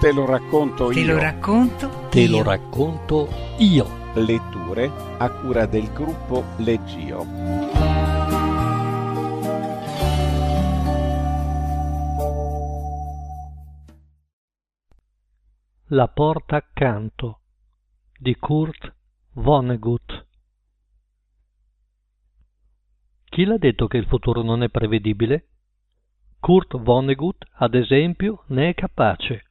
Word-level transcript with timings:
Te 0.00 0.12
lo 0.12 0.24
racconto 0.24 0.88
Te 0.88 1.00
io. 1.00 1.12
lo 1.12 1.18
racconto. 1.18 1.90
Te 2.10 2.20
io. 2.20 2.30
lo 2.30 2.42
racconto 2.42 3.28
io. 3.58 3.98
Letture 4.14 4.90
a 5.18 5.28
cura 5.30 5.66
del 5.66 5.92
gruppo 5.92 6.42
Leggio. 6.56 7.26
La 15.92 16.08
porta 16.08 16.56
accanto 16.56 17.40
di 18.18 18.36
Kurt 18.36 18.94
Vonnegut. 19.32 20.26
Chi 23.30 23.44
l'ha 23.44 23.58
detto 23.58 23.86
che 23.86 23.96
il 23.96 24.06
futuro 24.06 24.42
non 24.42 24.64
è 24.64 24.68
prevedibile? 24.68 25.44
Kurt 26.40 26.76
Vonnegut, 26.76 27.46
ad 27.58 27.76
esempio, 27.76 28.42
ne 28.48 28.70
è 28.70 28.74
capace. 28.74 29.44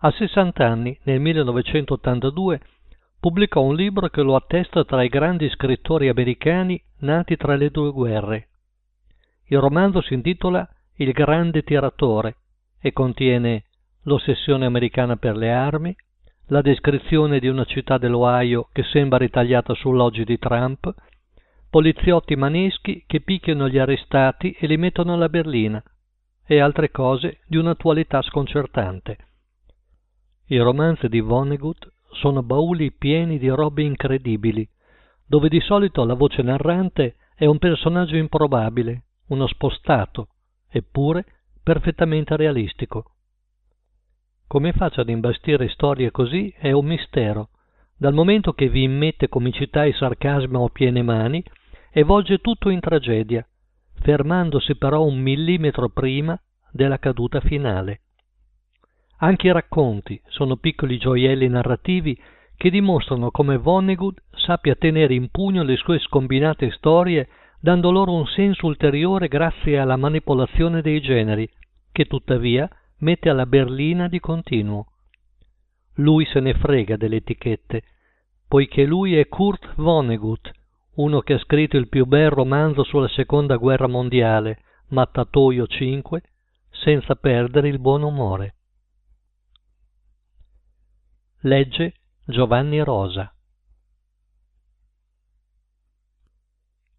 A 0.00 0.10
60 0.10 0.66
anni, 0.66 0.98
nel 1.04 1.18
1982, 1.18 2.60
pubblicò 3.18 3.62
un 3.62 3.74
libro 3.74 4.08
che 4.08 4.20
lo 4.20 4.36
attesta 4.36 4.84
tra 4.84 5.02
i 5.02 5.08
grandi 5.08 5.48
scrittori 5.48 6.08
americani 6.08 6.78
nati 6.98 7.38
tra 7.38 7.56
le 7.56 7.70
due 7.70 7.90
guerre. 7.90 8.48
Il 9.46 9.60
romanzo 9.60 10.02
si 10.02 10.12
intitola 10.12 10.68
Il 10.96 11.12
grande 11.12 11.62
tiratore 11.62 12.36
e 12.78 12.92
contiene 12.92 13.64
l'ossessione 14.02 14.66
americana 14.66 15.16
per 15.16 15.36
le 15.36 15.50
armi, 15.50 15.96
la 16.48 16.60
descrizione 16.60 17.38
di 17.38 17.48
una 17.48 17.64
città 17.64 17.96
dell'Ohio 17.96 18.68
che 18.72 18.82
sembra 18.82 19.16
ritagliata 19.16 19.72
sull'oggi 19.72 20.24
di 20.24 20.38
Trump, 20.38 20.94
poliziotti 21.74 22.36
maneschi 22.36 23.02
che 23.04 23.20
picchiano 23.20 23.68
gli 23.68 23.78
arrestati 23.78 24.52
e 24.52 24.68
li 24.68 24.76
mettono 24.76 25.14
alla 25.14 25.28
berlina, 25.28 25.82
e 26.46 26.60
altre 26.60 26.92
cose 26.92 27.40
di 27.48 27.56
un'attualità 27.56 28.22
sconcertante. 28.22 29.18
I 30.46 30.58
romanzi 30.58 31.08
di 31.08 31.18
Vonnegut 31.18 31.92
sono 32.12 32.44
bauli 32.44 32.92
pieni 32.92 33.40
di 33.40 33.48
robe 33.48 33.82
incredibili, 33.82 34.64
dove 35.26 35.48
di 35.48 35.58
solito 35.58 36.04
la 36.04 36.14
voce 36.14 36.42
narrante 36.42 37.16
è 37.34 37.46
un 37.46 37.58
personaggio 37.58 38.14
improbabile, 38.14 39.06
uno 39.30 39.48
spostato, 39.48 40.28
eppure 40.70 41.24
perfettamente 41.60 42.36
realistico. 42.36 43.16
Come 44.46 44.72
faccia 44.74 45.00
ad 45.00 45.08
imbastire 45.08 45.68
storie 45.70 46.12
così 46.12 46.54
è 46.56 46.70
un 46.70 46.86
mistero, 46.86 47.48
dal 47.96 48.14
momento 48.14 48.52
che 48.52 48.68
vi 48.68 48.84
immette 48.84 49.28
comicità 49.28 49.84
e 49.84 49.92
sarcasmo 49.92 50.64
a 50.64 50.68
piene 50.68 51.02
mani 51.02 51.42
e 51.96 52.02
volge 52.02 52.38
tutto 52.38 52.70
in 52.70 52.80
tragedia, 52.80 53.46
fermandosi 54.00 54.74
però 54.74 55.04
un 55.04 55.16
millimetro 55.16 55.88
prima 55.90 56.36
della 56.72 56.98
caduta 56.98 57.38
finale. 57.38 58.00
Anche 59.18 59.46
i 59.46 59.52
racconti 59.52 60.20
sono 60.26 60.56
piccoli 60.56 60.98
gioielli 60.98 61.46
narrativi 61.46 62.20
che 62.56 62.70
dimostrano 62.70 63.30
come 63.30 63.58
Vonnegut 63.58 64.20
sappia 64.32 64.74
tenere 64.74 65.14
in 65.14 65.28
pugno 65.30 65.62
le 65.62 65.76
sue 65.76 66.00
scombinate 66.00 66.72
storie 66.72 67.28
dando 67.60 67.92
loro 67.92 68.12
un 68.12 68.26
senso 68.26 68.66
ulteriore 68.66 69.28
grazie 69.28 69.78
alla 69.78 69.96
manipolazione 69.96 70.82
dei 70.82 71.00
generi, 71.00 71.48
che 71.92 72.06
tuttavia 72.06 72.68
mette 72.98 73.30
alla 73.30 73.46
berlina 73.46 74.08
di 74.08 74.18
continuo. 74.18 74.86
Lui 75.98 76.24
se 76.26 76.40
ne 76.40 76.54
frega 76.54 76.96
delle 76.96 77.16
etichette, 77.16 77.84
poiché 78.48 78.84
lui 78.84 79.16
è 79.16 79.28
Kurt 79.28 79.74
Vonnegut, 79.76 80.50
uno 80.96 81.20
che 81.20 81.34
ha 81.34 81.38
scritto 81.38 81.76
il 81.76 81.88
più 81.88 82.04
bel 82.04 82.30
romanzo 82.30 82.84
sulla 82.84 83.08
seconda 83.08 83.56
guerra 83.56 83.88
mondiale, 83.88 84.60
Mattatoio 84.88 85.66
5, 85.66 86.22
senza 86.70 87.14
perdere 87.16 87.68
il 87.68 87.78
buon 87.78 88.02
umore. 88.02 88.54
Legge 91.40 91.94
Giovanni 92.24 92.82
Rosa. 92.82 93.34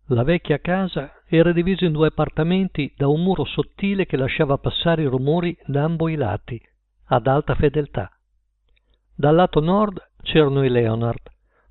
La 0.10 0.24
vecchia 0.24 0.60
casa 0.60 1.24
era 1.26 1.52
divisa 1.52 1.86
in 1.86 1.94
due 1.94 2.08
appartamenti 2.08 2.94
da 2.96 3.08
un 3.08 3.24
muro 3.24 3.44
sottile 3.46 4.06
che 4.06 4.18
lasciava 4.18 4.58
passare 4.58 5.02
i 5.02 5.08
rumori 5.08 5.58
da 5.66 5.84
ambo 5.84 6.10
i 6.10 6.16
lati, 6.16 6.62
ad 7.06 7.26
alta 7.26 7.56
fedeltà. 7.56 8.12
Dal 9.16 9.34
lato 9.34 9.62
nord 9.62 10.00
c'erano 10.22 10.64
i 10.64 10.70
Leonard, 10.70 11.22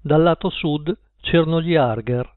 dal 0.00 0.22
lato 0.22 0.50
sud 0.50 0.93
c'erano 1.24 1.60
gli 1.60 1.74
Arger. 1.74 2.30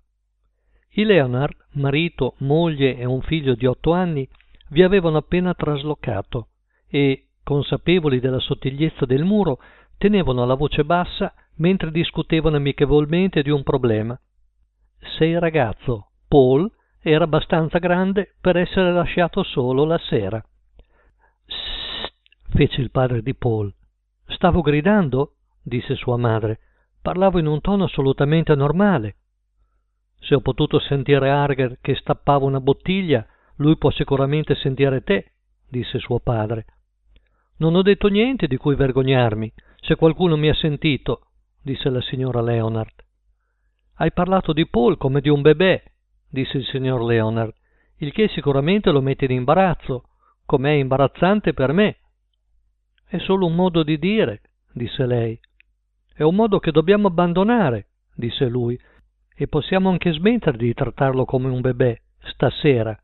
I 0.92 1.04
Leonard, 1.04 1.56
marito, 1.74 2.36
moglie 2.40 2.98
e 2.98 3.06
un 3.06 3.22
figlio 3.22 3.54
di 3.54 3.66
otto 3.66 3.92
anni, 3.92 4.28
vi 4.70 4.82
avevano 4.82 5.18
appena 5.18 5.54
traslocato 5.54 6.48
e, 6.90 7.28
consapevoli 7.44 8.20
della 8.20 8.40
sottigliezza 8.40 9.06
del 9.06 9.24
muro, 9.24 9.60
tenevano 9.98 10.46
la 10.46 10.56
voce 10.56 10.84
bassa 10.84 11.34
mentre 11.58 11.92
discutevano 11.92 12.56
amichevolmente 12.56 13.42
di 13.42 13.50
un 13.50 13.62
problema. 13.62 14.20
Se 15.18 15.26
il 15.26 15.40
ragazzo, 15.40 16.12
Paul, 16.28 16.72
era 17.02 17.26
abbastanza 17.26 17.78
grande 17.80 18.36
per 18.40 18.58
essere 18.58 18.92
lasciato 18.92 19.44
solo 19.44 19.84
la 19.84 19.98
sera. 19.98 20.44
Sst, 21.46 22.14
fece 22.50 22.82
il 22.82 22.92
padre 22.92 23.22
di 23.22 23.36
Paul. 23.36 23.74
Stavo 24.28 24.62
gridando? 24.62 25.34
disse 25.62 25.96
sua 25.96 26.18
madre. 26.18 26.60
Parlavo 27.02 27.40
in 27.40 27.46
un 27.46 27.62
tono 27.62 27.86
assolutamente 27.86 28.56
normale. 28.56 29.16
Se 30.20 30.36
ho 30.36 30.42
potuto 30.42 30.80
sentire 30.80 31.30
Arger 31.30 31.78
che 31.82 31.96
stappava 31.96 32.46
una 32.46 32.60
bottiglia, 32.60 33.26
lui 33.58 33.78
può 33.78 33.92
sicuramente 33.92 34.56
sentire 34.56 35.04
te, 35.04 35.32
disse 35.68 36.00
suo 36.00 36.20
padre. 36.20 36.66
Non 37.58 37.76
ho 37.76 37.82
detto 37.82 38.08
niente 38.08 38.48
di 38.48 38.58
cui 38.58 38.76
vergognarmi, 38.76 39.52
se 39.80 39.96
qualcuno 39.96 40.36
mi 40.36 40.50
ha 40.50 40.54
sentito, 40.54 41.28
disse 41.62 41.90
la 41.90 42.02
signora 42.02 42.42
Leonard. 42.42 42.94
Hai 43.96 44.12
parlato 44.12 44.54
di 44.54 44.68
Paul 44.68 44.98
come 44.98 45.22
di 45.22 45.30
un 45.30 45.42
bebè, 45.42 45.84
disse 46.30 46.58
il 46.58 46.66
signor 46.66 47.04
Leonard, 47.04 47.54
il 47.98 48.12
che 48.12 48.28
sicuramente 48.28 48.92
lo 48.92 49.02
mette 49.02 49.26
in 49.26 49.32
imbarazzo, 49.32 50.04
com'è 50.46 50.72
imbarazzante 50.72 51.54
per 51.54 51.72
me. 51.74 51.98
È 53.08 53.18
solo 53.20 53.46
un 53.48 53.56
modo 53.56 53.84
di 53.84 53.98
dire, 53.98 54.42
disse 54.72 55.06
lei. 55.06 55.40
È 56.18 56.24
un 56.24 56.34
modo 56.34 56.58
che 56.58 56.72
dobbiamo 56.72 57.10
abbandonare, 57.10 57.90
disse 58.16 58.48
lui, 58.48 58.76
e 59.36 59.48
possiamo 59.48 59.92
anche 59.92 60.12
smettere 60.14 60.58
di 60.58 60.74
trattarlo 60.74 61.26
come 61.26 61.48
un 61.48 61.62
bebè, 61.62 61.96
stasera. 62.32 63.00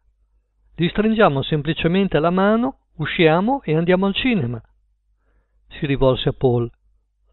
Gli 0.76 0.88
stringiamo 0.88 1.44
semplicemente 1.44 2.18
la 2.18 2.32
mano, 2.32 2.78
usciamo 2.96 3.62
e 3.62 3.76
andiamo 3.76 4.08
al 4.08 4.16
cinema. 4.16 4.60
Si 5.68 5.86
rivolse 5.86 6.30
a 6.30 6.34
Paul. 6.34 6.68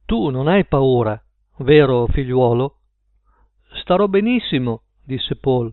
Tu 0.05 0.29
non 0.29 0.49
hai 0.49 0.67
paura, 0.67 1.19
vero 1.61 2.07
figliuolo? 2.09 2.77
Starò 3.81 4.07
benissimo, 4.07 4.83
disse 5.03 5.37
Paul. 5.37 5.73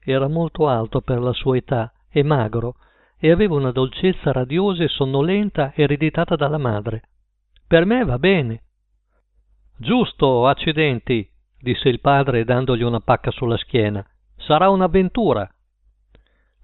Era 0.00 0.26
molto 0.26 0.68
alto 0.68 1.02
per 1.02 1.20
la 1.20 1.34
sua 1.34 1.58
età 1.58 1.92
e 2.08 2.22
magro, 2.22 2.76
e 3.18 3.30
aveva 3.30 3.56
una 3.56 3.72
dolcezza 3.72 4.32
radiosa 4.32 4.82
e 4.84 4.88
sonnolenta 4.88 5.74
ereditata 5.74 6.34
dalla 6.34 6.56
madre. 6.56 7.02
Per 7.66 7.84
me 7.84 8.06
va 8.06 8.18
bene. 8.18 8.62
Giusto, 9.82 10.46
accidenti, 10.46 11.28
disse 11.58 11.88
il 11.88 11.98
padre 11.98 12.44
dandogli 12.44 12.84
una 12.84 13.00
pacca 13.00 13.32
sulla 13.32 13.56
schiena. 13.56 14.06
Sarà 14.36 14.68
un'avventura. 14.68 15.52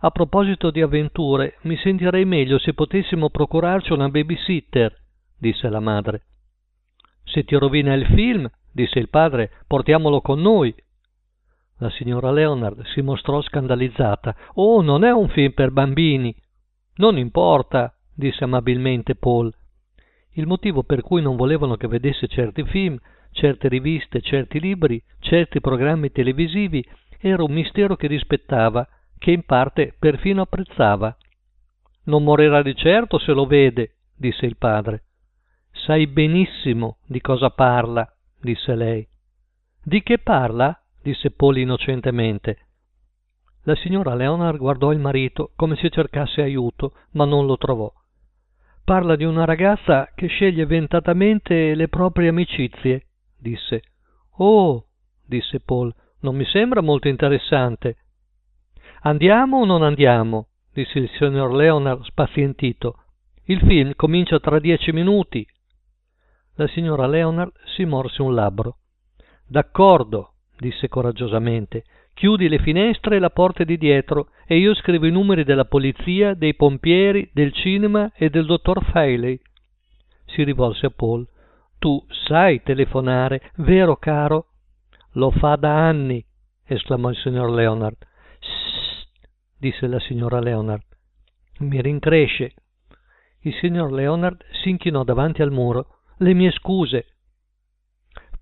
A 0.02 0.10
proposito 0.12 0.70
di 0.70 0.80
avventure, 0.80 1.58
mi 1.62 1.76
sentirei 1.78 2.24
meglio 2.24 2.60
se 2.60 2.74
potessimo 2.74 3.28
procurarci 3.28 3.92
una 3.92 4.08
babysitter, 4.08 4.96
disse 5.36 5.68
la 5.68 5.80
madre. 5.80 6.26
Se 7.24 7.42
ti 7.42 7.56
rovina 7.56 7.92
il 7.94 8.06
film, 8.06 8.48
disse 8.70 9.00
il 9.00 9.08
padre, 9.08 9.50
portiamolo 9.66 10.20
con 10.20 10.40
noi. 10.40 10.72
La 11.78 11.90
signora 11.90 12.30
Leonard 12.30 12.84
si 12.94 13.00
mostrò 13.00 13.42
scandalizzata. 13.42 14.36
Oh, 14.54 14.80
non 14.80 15.02
è 15.02 15.10
un 15.10 15.28
film 15.28 15.50
per 15.54 15.72
bambini. 15.72 16.32
Non 16.98 17.18
importa, 17.18 17.92
disse 18.14 18.44
amabilmente 18.44 19.16
Paul. 19.16 19.52
Il 20.38 20.46
motivo 20.46 20.84
per 20.84 21.02
cui 21.02 21.20
non 21.20 21.34
volevano 21.34 21.76
che 21.76 21.88
vedesse 21.88 22.28
certi 22.28 22.62
film, 22.62 22.96
certe 23.32 23.66
riviste, 23.66 24.20
certi 24.20 24.60
libri, 24.60 25.02
certi 25.18 25.60
programmi 25.60 26.12
televisivi 26.12 26.84
era 27.18 27.42
un 27.42 27.52
mistero 27.52 27.96
che 27.96 28.06
rispettava, 28.06 28.86
che 29.18 29.32
in 29.32 29.42
parte 29.42 29.96
perfino 29.98 30.42
apprezzava. 30.42 31.16
Non 32.04 32.22
morirà 32.22 32.62
di 32.62 32.76
certo 32.76 33.18
se 33.18 33.32
lo 33.32 33.46
vede, 33.46 33.96
disse 34.16 34.46
il 34.46 34.56
padre. 34.56 35.02
Sai 35.72 36.06
benissimo 36.06 36.98
di 37.04 37.20
cosa 37.20 37.50
parla, 37.50 38.08
disse 38.40 38.76
lei. 38.76 39.06
Di 39.82 40.04
che 40.04 40.20
parla? 40.20 40.80
disse 41.02 41.32
Paul 41.32 41.58
innocentemente. 41.58 42.58
La 43.64 43.74
signora 43.74 44.14
Leonard 44.14 44.58
guardò 44.58 44.92
il 44.92 45.00
marito 45.00 45.50
come 45.56 45.74
se 45.74 45.90
cercasse 45.90 46.42
aiuto, 46.42 46.92
ma 47.12 47.24
non 47.24 47.44
lo 47.44 47.56
trovò. 47.56 47.92
Parla 48.88 49.16
di 49.16 49.24
una 49.24 49.44
ragazza 49.44 50.10
che 50.14 50.28
sceglie 50.28 50.64
ventatamente 50.64 51.74
le 51.74 51.88
proprie 51.88 52.30
amicizie, 52.30 53.08
disse. 53.36 53.82
Oh, 54.38 54.86
disse 55.26 55.60
Paul, 55.60 55.94
non 56.20 56.34
mi 56.34 56.46
sembra 56.46 56.80
molto 56.80 57.06
interessante. 57.06 57.98
Andiamo 59.02 59.58
o 59.58 59.66
non 59.66 59.82
andiamo? 59.82 60.46
disse 60.72 61.00
il 61.00 61.10
signor 61.18 61.52
Leonard 61.52 62.02
spazientito. 62.04 63.02
Il 63.44 63.60
film 63.60 63.92
comincia 63.94 64.40
tra 64.40 64.58
dieci 64.58 64.90
minuti. 64.90 65.46
La 66.54 66.66
signora 66.68 67.06
Leonard 67.06 67.52
si 67.76 67.84
morse 67.84 68.22
un 68.22 68.34
labbro. 68.34 68.78
D'accordo, 69.46 70.36
disse 70.56 70.88
coraggiosamente. 70.88 71.84
Chiudi 72.18 72.48
le 72.48 72.58
finestre 72.58 73.14
e 73.14 73.18
la 73.20 73.30
porta 73.30 73.62
di 73.62 73.78
dietro 73.78 74.30
e 74.44 74.58
io 74.58 74.74
scrivo 74.74 75.06
i 75.06 75.10
numeri 75.12 75.44
della 75.44 75.66
polizia, 75.66 76.34
dei 76.34 76.56
pompieri, 76.56 77.30
del 77.32 77.52
cinema 77.52 78.10
e 78.12 78.28
del 78.28 78.44
dottor 78.44 78.82
Faley. 78.86 79.38
Si 80.24 80.42
rivolse 80.42 80.86
a 80.86 80.90
Paul. 80.90 81.24
Tu 81.78 82.04
sai 82.26 82.60
telefonare, 82.64 83.52
vero 83.58 83.94
caro? 83.98 84.46
Lo 85.12 85.30
fa 85.30 85.54
da 85.54 85.86
anni, 85.86 86.20
esclamò 86.64 87.08
il 87.10 87.16
signor 87.18 87.52
Leonard. 87.52 87.98
Sst, 88.40 89.28
disse 89.56 89.86
la 89.86 90.00
signora 90.00 90.40
Leonard. 90.40 90.82
Mi 91.60 91.80
rincresce. 91.80 92.52
Il 93.42 93.54
signor 93.60 93.92
Leonard 93.92 94.44
si 94.60 94.70
inchinò 94.70 95.04
davanti 95.04 95.40
al 95.40 95.52
muro. 95.52 96.00
Le 96.16 96.34
mie 96.34 96.50
scuse. 96.50 97.06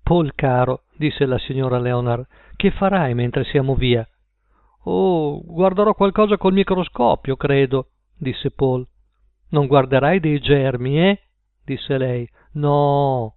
Paul 0.01 0.33
caro, 0.33 0.85
disse 0.95 1.27
la 1.27 1.37
signora 1.37 1.77
Leonard, 1.77 2.25
che 2.57 2.71
farai 2.71 3.13
mentre 3.13 3.45
siamo 3.45 3.75
via? 3.75 4.05
Oh, 4.83 5.41
guarderò 5.45 5.93
qualcosa 5.93 6.37
col 6.37 6.53
microscopio, 6.53 7.37
credo, 7.37 7.91
disse 8.17 8.51
Paul. 8.51 8.85
Non 9.49 9.67
guarderai 9.67 10.19
dei 10.19 10.39
germi, 10.39 10.99
eh? 10.99 11.21
disse 11.63 11.97
lei. 11.97 12.27
No, 12.53 13.35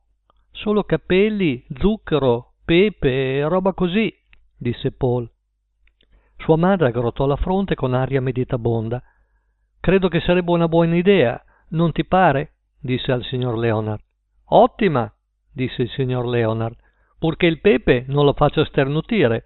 solo 0.51 0.85
capelli, 0.85 1.65
zucchero, 1.79 2.55
pepe 2.65 3.37
e 3.37 3.49
roba 3.49 3.73
così, 3.75 4.13
disse 4.57 4.91
Paul. 4.93 5.31
Sua 6.39 6.57
madre 6.57 6.89
aggrottò 6.89 7.27
la 7.27 7.37
fronte 7.37 7.75
con 7.75 7.93
aria 7.93 8.21
meditabonda. 8.21 9.03
Credo 9.79 10.09
che 10.09 10.21
sarebbe 10.21 10.51
una 10.51 10.69
buona 10.69 10.97
idea, 10.97 11.41
non 11.71 11.93
ti 11.93 12.05
pare? 12.05 12.55
disse 12.81 13.13
al 13.13 13.23
signor 13.25 13.59
Leonard. 13.59 14.03
Ottima, 14.53 15.13
disse 15.53 15.83
il 15.83 15.91
signor 15.91 16.27
Leonard, 16.27 16.77
purché 17.21 17.45
il 17.45 17.61
pepe 17.61 18.07
non 18.09 18.25
lo 18.25 18.33
faccia 18.33 18.65
sternutire. 18.65 19.45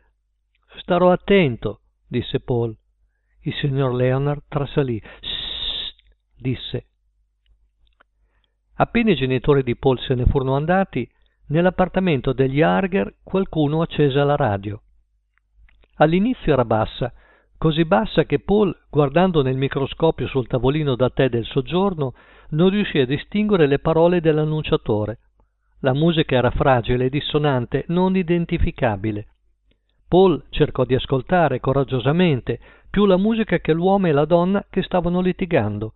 Starò 0.79 1.11
attento, 1.11 1.81
disse 2.06 2.38
Paul. 2.38 2.75
Il 3.41 3.53
signor 3.55 3.93
Leonard 3.93 4.43
trasalì. 4.49 5.03
Sst, 5.21 5.94
disse. 6.37 6.87
Appena 8.76 9.11
i 9.11 9.17
genitori 9.17 9.65
di 9.65 9.76
Paul 9.76 9.99
se 9.99 10.15
ne 10.15 10.25
furono 10.25 10.55
andati, 10.55 11.09
nell'appartamento 11.49 12.32
degli 12.32 12.62
Arger 12.62 13.17
qualcuno 13.25 13.82
accese 13.82 14.23
la 14.23 14.37
radio. 14.37 14.81
All'inizio 15.97 16.53
era 16.53 16.65
bassa, 16.65 17.12
così 17.59 17.85
bassa 17.85 18.25
che 18.25 18.38
Paul, 18.38 18.75
guardando 18.88 19.43
nel 19.43 19.56
microscopio 19.56 20.29
sul 20.29 20.47
tavolino 20.47 20.94
da 20.94 21.11
tè 21.11 21.29
del 21.29 21.44
soggiorno, 21.44 22.15
non 22.50 22.71
riuscì 22.71 22.99
a 23.00 23.06
distinguere 23.06 23.67
le 23.67 23.81
parole 23.81 24.21
dell'annunciatore. 24.21 25.19
La 25.85 25.93
musica 25.93 26.37
era 26.37 26.51
fragile 26.51 27.11
dissonante, 27.11 27.85
non 27.89 28.17
identificabile. 28.17 29.27
Paul 30.09 30.43
cercò 30.49 30.87
di 30.87 30.95
ascoltare 30.95 31.61
coraggiosamente 31.61 32.59
più 32.89 33.05
la 33.05 33.19
musica 33.19 33.59
che 33.59 33.75
l'uomo 33.75 34.07
e 34.07 34.13
la 34.13 34.25
donna 34.25 34.65
che 34.71 34.83
stavano 34.83 35.21
litigando. 35.21 35.93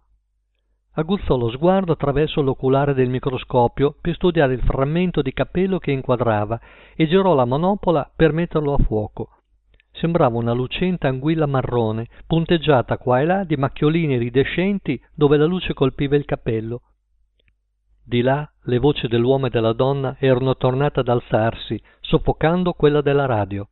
Aguzzò 0.93 1.39
lo 1.39 1.49
sguardo 1.49 1.93
attraverso 1.93 2.43
l'oculare 2.43 2.93
del 2.93 3.09
microscopio 3.09 3.97
per 3.99 4.15
studiare 4.17 4.53
il 4.53 4.61
frammento 4.61 5.23
di 5.23 5.33
capello 5.33 5.79
che 5.79 5.91
inquadrava 5.93 6.61
e 6.95 7.07
girò 7.09 7.35
la 7.35 7.47
manopola 7.47 8.13
per 8.15 8.35
metterlo 8.35 8.75
a 8.75 8.85
fuoco. 8.85 9.31
Sembrava 9.93 10.37
una 10.37 10.53
lucente 10.53 11.07
anguilla 11.07 11.47
marrone, 11.47 12.09
punteggiata 12.27 12.99
qua 12.99 13.21
e 13.21 13.25
là 13.25 13.45
di 13.45 13.57
macchiolini 13.57 14.17
iridescenti 14.17 15.03
dove 15.15 15.39
la 15.39 15.47
luce 15.47 15.73
colpiva 15.73 16.15
il 16.15 16.27
capello. 16.27 16.83
Di 18.09 18.23
là 18.23 18.51
le 18.63 18.79
voci 18.79 19.07
dell'uomo 19.07 19.49
e 19.49 19.51
della 19.51 19.75
donna 19.75 20.17
erano 20.19 20.57
tornate 20.57 21.01
ad 21.01 21.09
alzarsi, 21.09 21.79
soffocando 22.01 22.73
quella 22.73 23.03
della 23.03 23.27
radio. 23.27 23.69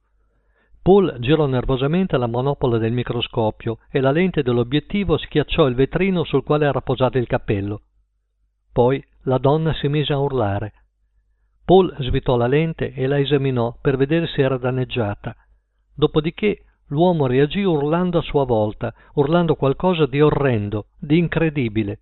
Paul 0.83 1.17
girò 1.21 1.47
nervosamente 1.47 2.19
la 2.19 2.27
manopola 2.27 2.77
del 2.77 2.93
microscopio 2.93 3.79
e 3.91 3.99
la 3.99 4.11
lente 4.11 4.43
dell'obiettivo 4.43 5.17
schiacciò 5.17 5.67
il 5.67 5.75
vetrino 5.75 6.23
sul 6.25 6.43
quale 6.44 6.67
era 6.67 6.83
posato 6.83 7.17
il 7.17 7.27
cappello. 7.27 7.81
Poi 8.71 9.03
la 9.23 9.38
donna 9.38 9.73
si 9.73 9.88
mise 9.88 10.12
a 10.12 10.19
urlare. 10.19 10.73
Paul 11.65 11.97
svitò 12.00 12.37
la 12.37 12.47
lente 12.47 12.93
e 12.93 13.06
la 13.06 13.19
esaminò 13.19 13.79
per 13.81 13.97
vedere 13.97 14.27
se 14.27 14.43
era 14.43 14.59
danneggiata. 14.59 15.35
Dopodiché 15.94 16.62
l'uomo 16.89 17.27
reagì 17.27 17.62
urlando 17.62 18.19
a 18.19 18.23
sua 18.23 18.44
volta, 18.44 18.93
urlando 19.15 19.55
qualcosa 19.55 20.05
di 20.05 20.21
orrendo, 20.21 20.89
di 20.99 21.17
incredibile. 21.17 22.00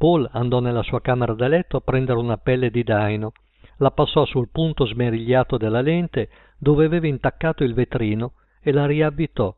Paul 0.00 0.26
andò 0.32 0.60
nella 0.60 0.82
sua 0.82 1.02
camera 1.02 1.34
da 1.34 1.46
letto 1.46 1.76
a 1.76 1.82
prendere 1.82 2.18
una 2.18 2.38
pelle 2.38 2.70
di 2.70 2.82
daino, 2.82 3.32
la 3.76 3.90
passò 3.90 4.24
sul 4.24 4.48
punto 4.48 4.86
smerigliato 4.86 5.58
della 5.58 5.82
lente 5.82 6.30
dove 6.56 6.86
aveva 6.86 7.06
intaccato 7.06 7.64
il 7.64 7.74
vetrino 7.74 8.32
e 8.62 8.72
la 8.72 8.86
riavvitò. 8.86 9.54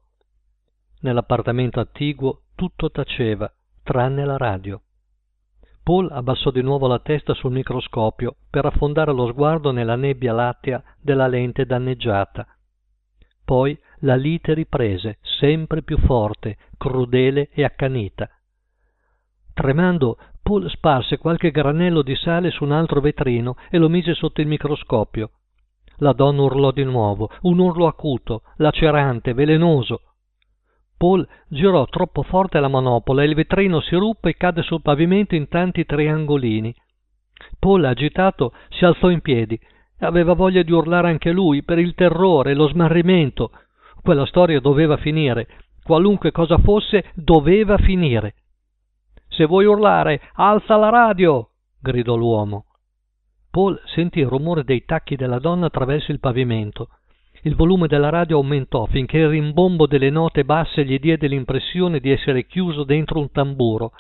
Nell'appartamento 1.03 1.79
attiguo 1.79 2.47
tutto 2.57 2.91
taceva, 2.91 3.49
tranne 3.85 4.25
la 4.25 4.37
radio. 4.37 4.81
Paul 5.81 6.11
abbassò 6.11 6.51
di 6.51 6.61
nuovo 6.61 6.89
la 6.89 6.99
testa 6.99 7.35
sul 7.35 7.53
microscopio 7.53 8.35
per 8.51 8.67
affondare 8.67 9.13
lo 9.13 9.29
sguardo 9.29 9.71
nella 9.71 9.95
nebbia 9.95 10.33
lattea 10.33 10.83
della 10.99 11.29
lente 11.29 11.67
danneggiata. 11.67 12.49
Poi 13.45 13.79
la 14.01 14.17
lite 14.17 14.55
riprese, 14.55 15.19
sempre 15.21 15.83
più 15.83 15.99
forte, 15.99 16.57
crudele 16.77 17.49
e 17.53 17.63
accanita. 17.63 18.29
Tremando, 19.55 20.17
Paul 20.43 20.69
sparse 20.71 21.19
qualche 21.19 21.53
granello 21.53 22.03
di 22.03 22.17
sale 22.17 22.51
su 22.51 22.65
un 22.65 22.73
altro 22.73 23.01
vetrino 23.01 23.57
e 23.71 23.79
lo 23.79 23.89
mise 23.89 24.13
sotto 24.15 24.41
il 24.41 24.49
microscopio. 24.49 25.31
La 25.99 26.13
donna 26.13 26.43
urlò 26.43 26.73
di 26.73 26.83
nuovo, 26.83 27.31
un 27.43 27.61
urlo 27.61 27.87
acuto, 27.87 28.43
lacerante, 28.57 29.35
velenoso. 29.35 30.01
Paul 30.99 31.27
girò 31.49 31.87
troppo 31.87 32.23
forte 32.23 32.59
la 32.59 32.69
manopola 32.69 33.23
e 33.23 33.27
il 33.27 33.35
vetrino 33.35 33.81
si 33.81 33.95
ruppe 33.95 34.31
e 34.31 34.37
cadde 34.37 34.63
sul 34.63 34.83
pavimento 34.83 35.37
in 35.37 35.49
tanti 35.49 35.85
triangolini. 35.85 36.75
Paul, 37.59 37.85
agitato, 37.85 38.53
si 38.71 38.85
alzò 38.85 39.11
in 39.11 39.21
piedi. 39.21 39.59
Aveva 40.01 40.35
voglia 40.35 40.63
di 40.63 40.73
urlare 40.73 41.09
anche 41.09 41.31
lui 41.31 41.63
per 41.63 41.79
il 41.79 41.95
terrore, 41.95 42.55
lo 42.55 42.67
smarrimento. 42.67 43.51
Quella 44.03 44.27
storia 44.27 44.59
doveva 44.59 44.97
finire. 44.97 45.47
Qualunque 45.85 46.33
cosa 46.33 46.59
fosse, 46.59 47.11
doveva 47.15 47.79
finire. 47.79 48.35
Se 49.33 49.47
vuoi 49.47 49.65
urlare, 49.65 50.21
alza 50.35 50.77
la 50.77 50.91
radio! 50.91 51.49
gridò 51.81 52.15
l'uomo. 52.17 52.67
Paul 53.51 53.81
sentì 53.87 54.21
il 54.21 54.27
rumore 54.27 54.63
dei 54.63 54.85
tacchi 54.85 55.17
della 55.17 55.39
donna 55.39 55.67
attraverso 55.67 56.13
il 56.13 56.21
pavimento. 56.21 56.89
Il 57.43 57.55
volume 57.55 57.87
della 57.87 58.11
radio 58.11 58.37
aumentò 58.37 58.85
finché 58.87 59.19
il 59.19 59.29
rimbombo 59.29 59.87
delle 59.87 60.11
note 60.11 60.45
basse 60.45 60.85
gli 60.85 60.99
diede 60.99 61.29
l'impressione 61.29 61.99
di 61.99 62.11
essere 62.11 62.47
chiuso 62.47 62.85
dentro 62.85 63.19
un 63.21 63.31
tamburo. 63.31 63.93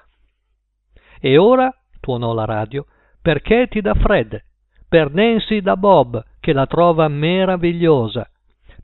E 1.18 1.38
ora, 1.38 1.74
tuonò 2.00 2.34
la 2.34 2.44
radio, 2.44 2.84
perché 3.20 3.68
ti 3.68 3.80
dà 3.80 3.94
Fred? 3.94 4.38
Per 4.86 5.12
Nancy 5.12 5.60
da 5.60 5.76
Bob, 5.76 6.22
che 6.40 6.52
la 6.52 6.66
trova 6.66 7.08
meravigliosa. 7.08 8.28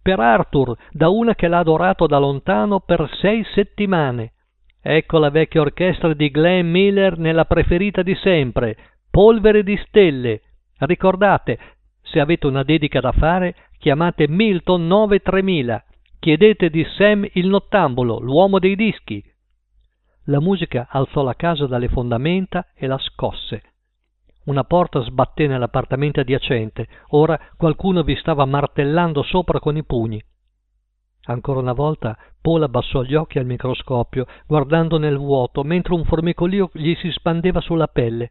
Per 0.01 0.19
Arthur, 0.19 0.77
da 0.93 1.11
una 1.11 1.35
che 1.35 1.47
l'ha 1.47 1.59
adorato 1.59 2.07
da 2.07 2.19
lontano 2.19 2.81
per 2.81 3.09
sei 3.21 3.45
settimane. 3.53 4.33
Ecco 4.91 5.19
la 5.19 5.29
vecchia 5.29 5.61
orchestra 5.61 6.15
di 6.15 6.31
Glenn 6.31 6.67
Miller 6.67 7.19
nella 7.19 7.45
preferita 7.45 8.01
di 8.01 8.15
sempre, 8.15 8.75
Polvere 9.11 9.63
di 9.63 9.77
stelle. 9.87 10.41
Ricordate, 10.79 11.59
se 12.01 12.21
avete 12.21 12.47
una 12.47 12.63
dedica 12.63 12.99
da 12.99 13.13
fare, 13.13 13.55
chiamate 13.77 14.27
Milton 14.29 14.87
93000. 14.87 15.85
Chiedete 16.19 16.71
di 16.71 16.87
Sam 16.97 17.29
il 17.35 17.49
nottambulo, 17.49 18.19
l'uomo 18.19 18.59
dei 18.59 18.77
dischi. 18.77 19.23
La 20.25 20.41
musica 20.41 20.87
alzò 20.89 21.23
la 21.23 21.35
casa 21.35 21.67
dalle 21.67 21.89
fondamenta 21.89 22.69
e 22.75 22.87
la 22.87 22.97
scosse. 22.97 23.61
Una 24.47 24.65
porta 24.65 25.03
sbatté 25.03 25.47
nell'appartamento 25.49 26.21
adiacente. 26.21 26.89
Ora 27.09 27.39
qualcuno 27.59 28.03
vi 28.03 28.17
stava 28.17 28.47
martellando 28.47 29.23
sopra 29.23 29.61
con 29.61 29.77
i 29.77 29.85
pugni. 29.85 30.19
Ancora 31.29 31.61
una 31.61 31.73
volta 31.73 32.17
Paul 32.41 32.63
abbassò 32.63 33.03
gli 33.03 33.15
occhi 33.15 33.39
al 33.39 33.45
microscopio, 33.45 34.27
guardando 34.47 34.99
nel 34.99 35.19
vuoto, 35.19 35.63
mentre 35.63 35.95
un 35.95 36.05
formicolio 36.05 36.71
gli 36.73 36.95
si 36.97 37.11
spandeva 37.11 37.61
sulla 37.61 37.87
pelle. 37.87 38.31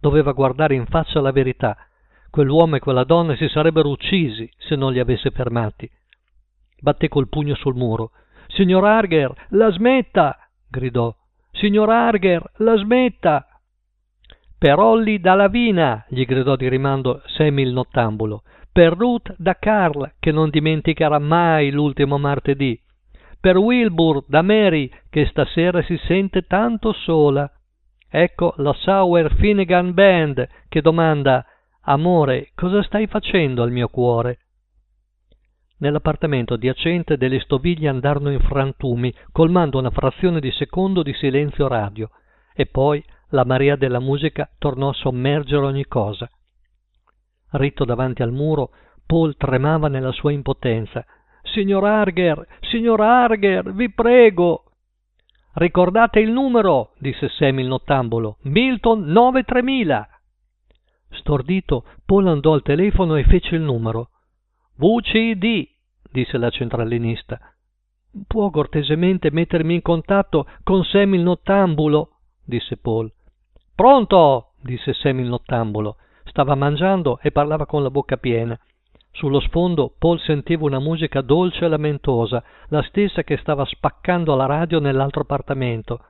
Doveva 0.00 0.32
guardare 0.32 0.74
in 0.74 0.86
faccia 0.86 1.20
la 1.20 1.30
verità. 1.30 1.76
Quell'uomo 2.30 2.76
e 2.76 2.80
quella 2.80 3.04
donna 3.04 3.36
si 3.36 3.48
sarebbero 3.48 3.90
uccisi 3.90 4.50
se 4.56 4.76
non 4.76 4.92
li 4.92 4.98
avesse 4.98 5.30
fermati. 5.30 5.88
Batté 6.80 7.08
col 7.08 7.28
pugno 7.28 7.54
sul 7.54 7.74
muro. 7.74 8.12
Signor 8.48 8.84
Arger, 8.84 9.32
la 9.50 9.70
smetta! 9.70 10.38
gridò. 10.68 11.14
Signor 11.52 11.90
Arger, 11.90 12.42
la 12.56 12.76
smetta! 12.76 13.46
Per 14.56 14.78
Olli 14.78 15.20
da 15.20 15.34
Lavina, 15.34 16.04
gli 16.08 16.24
gridò 16.24 16.56
di 16.56 16.68
rimando 16.68 17.20
Sammy 17.26 17.62
il 17.62 17.72
nottambulo 17.72 18.42
per 18.72 18.96
Ruth 18.96 19.34
da 19.36 19.56
Carl, 19.58 20.14
che 20.18 20.32
non 20.32 20.48
dimenticherà 20.48 21.18
mai 21.18 21.70
l'ultimo 21.70 22.16
martedì, 22.16 22.80
per 23.38 23.58
Wilbur 23.58 24.24
da 24.26 24.40
Mary 24.40 24.90
che 25.10 25.26
stasera 25.26 25.82
si 25.82 25.98
sente 26.06 26.42
tanto 26.46 26.92
sola. 26.92 27.50
Ecco 28.08 28.54
la 28.56 28.72
Sauer 28.72 29.34
Finnegan 29.34 29.92
Band 29.92 30.48
che 30.68 30.80
domanda 30.80 31.44
Amore, 31.82 32.50
cosa 32.54 32.82
stai 32.82 33.06
facendo 33.08 33.62
al 33.62 33.72
mio 33.72 33.88
cuore? 33.88 34.38
Nell'appartamento 35.78 36.54
adiacente 36.54 37.16
delle 37.16 37.40
stoviglie 37.40 37.88
andarono 37.88 38.30
in 38.30 38.40
frantumi, 38.40 39.12
colmando 39.32 39.78
una 39.78 39.90
frazione 39.90 40.38
di 40.38 40.52
secondo 40.52 41.02
di 41.02 41.12
silenzio 41.12 41.66
radio, 41.66 42.08
e 42.54 42.66
poi 42.66 43.04
la 43.30 43.44
marea 43.44 43.74
della 43.74 43.98
musica 43.98 44.48
tornò 44.58 44.90
a 44.90 44.94
sommergere 44.94 45.66
ogni 45.66 45.86
cosa. 45.86 46.30
Ritto 47.52 47.84
davanti 47.84 48.22
al 48.22 48.32
muro, 48.32 48.70
Paul 49.06 49.36
tremava 49.36 49.88
nella 49.88 50.12
sua 50.12 50.32
impotenza. 50.32 51.04
Signor 51.42 51.84
Arger, 51.84 52.46
signor 52.60 53.00
Arger, 53.00 53.72
vi 53.72 53.90
prego. 53.90 54.64
Ricordate 55.54 56.20
il 56.20 56.30
numero, 56.30 56.92
disse 56.98 57.28
Sam 57.28 57.58
il 57.58 57.66
nottambolo. 57.66 58.38
Milton 58.42 59.04
93000. 59.04 60.08
Stordito, 61.10 61.84
Paul 62.06 62.26
andò 62.28 62.54
al 62.54 62.62
telefono 62.62 63.16
e 63.16 63.24
fece 63.24 63.56
il 63.56 63.60
numero. 63.60 64.08
VCD, 64.76 65.68
disse 66.10 66.38
la 66.38 66.48
centralinista. 66.48 67.38
Può 68.26 68.50
cortesemente 68.50 69.30
mettermi 69.30 69.74
in 69.74 69.82
contatto 69.82 70.46
con 70.62 70.84
Sam 70.84 71.14
il 71.14 71.20
nottambulo? 71.20 72.20
disse 72.44 72.78
Paul. 72.78 73.12
Pronto, 73.74 74.52
disse 74.62 74.94
Sam 74.94 75.20
il 75.20 75.28
nottambulo. 75.28 75.96
Stava 76.32 76.54
mangiando 76.54 77.18
e 77.20 77.30
parlava 77.30 77.66
con 77.66 77.82
la 77.82 77.90
bocca 77.90 78.16
piena. 78.16 78.58
Sullo 79.10 79.38
sfondo 79.40 79.94
Paul 79.98 80.18
sentiva 80.18 80.64
una 80.64 80.78
musica 80.78 81.20
dolce 81.20 81.66
e 81.66 81.68
lamentosa, 81.68 82.42
la 82.68 82.82
stessa 82.84 83.22
che 83.22 83.36
stava 83.36 83.66
spaccando 83.66 84.34
la 84.34 84.46
radio 84.46 84.80
nell'altro 84.80 85.20
appartamento. 85.20 86.06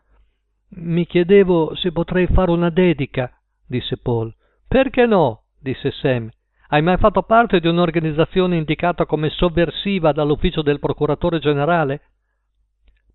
Mi 0.75 1.07
chiedevo 1.07 1.75
se 1.75 1.91
potrei 1.91 2.29
fare 2.29 2.53
una 2.53 2.71
dedica, 2.71 3.33
disse 3.67 3.97
Paul. 3.97 4.33
Perché 4.69 5.07
no? 5.07 5.47
disse 5.59 5.91
Sam. 5.91 6.31
Hai 6.69 6.83
mai 6.83 6.99
fatto 6.99 7.25
parte 7.25 7.59
di 7.59 7.67
un'organizzazione 7.67 8.57
indicata 8.57 9.07
come 9.07 9.29
sovversiva 9.29 10.13
dall'ufficio 10.13 10.63
del 10.63 10.79
procuratore 10.79 11.41
generale? 11.41 12.03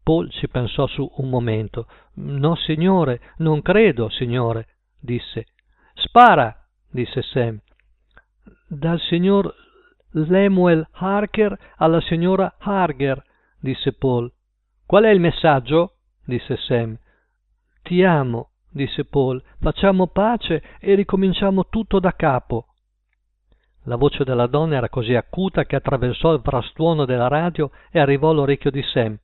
Paul 0.03 0.29
ci 0.29 0.49
pensò 0.49 0.87
su 0.87 1.09
un 1.15 1.29
momento. 1.29 1.87
No, 2.15 2.55
signore, 2.55 3.21
non 3.37 3.61
credo, 3.61 4.09
signore, 4.09 4.67
disse. 4.99 5.45
Spara, 5.93 6.66
disse 6.89 7.21
Sam. 7.21 7.59
Dal 8.67 8.99
signor 8.99 9.53
Lemuel 10.11 10.87
Harker 10.91 11.57
alla 11.77 12.01
signora 12.01 12.55
Harger, 12.57 13.21
disse 13.59 13.93
Paul. 13.93 14.31
Qual 14.85 15.03
è 15.03 15.09
il 15.09 15.19
messaggio? 15.19 15.95
disse 16.25 16.57
Sam. 16.57 16.97
Ti 17.83 18.03
amo, 18.03 18.51
disse 18.69 19.05
Paul. 19.05 19.41
Facciamo 19.59 20.07
pace 20.07 20.63
e 20.79 20.95
ricominciamo 20.95 21.67
tutto 21.67 21.99
da 21.99 22.13
capo. 22.15 22.67
La 23.83 23.95
voce 23.95 24.25
della 24.25 24.47
donna 24.47 24.75
era 24.75 24.89
così 24.89 25.15
acuta 25.15 25.65
che 25.65 25.77
attraversò 25.77 26.33
il 26.33 26.41
frastuono 26.43 27.05
della 27.05 27.29
radio 27.29 27.71
e 27.89 27.99
arrivò 27.99 28.31
all'orecchio 28.31 28.69
di 28.69 28.83
Sam. 28.83 29.17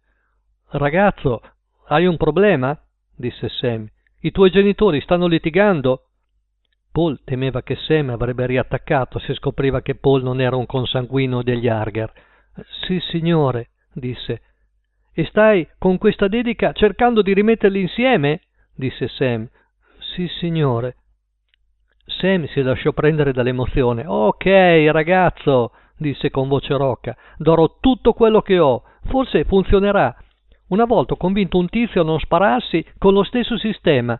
Ragazzo, 0.70 1.41
hai 1.88 2.05
un 2.05 2.17
problema? 2.17 2.77
disse 3.15 3.50
Sam. 3.50 3.88
I 4.22 4.32
tuoi 4.32 4.51
genitori 4.51 5.01
stanno 5.01 5.27
litigando? 5.27 6.08
Paul 6.93 7.23
temeva 7.23 7.63
che 7.63 7.75
Sam 7.75 8.12
avrebbe 8.12 8.45
riattaccato 8.45 9.17
se 9.17 9.33
scopriva 9.33 9.81
che 9.81 9.95
Paul 9.95 10.21
non 10.21 10.39
era 10.39 10.55
un 10.55 10.67
consanguino 10.67 11.41
degli 11.41 11.67
Arger. 11.67 12.13
Sì, 12.85 13.00
signore, 13.09 13.69
disse. 13.93 14.41
E 15.12 15.25
stai 15.25 15.67
con 15.79 15.97
questa 15.97 16.27
dedica 16.27 16.71
cercando 16.71 17.23
di 17.23 17.33
rimetterli 17.33 17.81
insieme? 17.81 18.41
disse 18.75 19.07
Sam. 19.07 19.50
Sì, 20.13 20.27
signore. 20.39 20.97
Sam 22.05 22.45
si 22.50 22.62
lasciò 22.62 22.91
prendere 22.91 23.33
dall'emozione. 23.33 24.05
Ok, 24.05 24.45
ragazzo, 24.91 25.71
disse 25.97 26.29
con 26.29 26.47
voce 26.47 26.77
rocca, 26.77 27.17
darò 27.38 27.77
tutto 27.79 28.13
quello 28.13 28.43
che 28.43 28.59
ho. 28.59 28.83
Forse 29.05 29.45
funzionerà. 29.45 30.15
Una 30.67 30.85
volta 30.85 31.13
ho 31.13 31.17
convinto 31.17 31.57
un 31.57 31.69
tizio 31.69 32.01
a 32.01 32.05
non 32.05 32.19
spararsi 32.19 32.85
con 33.00 33.13
lo 33.13 33.23
stesso 33.23 33.57
sistema. 33.57 34.19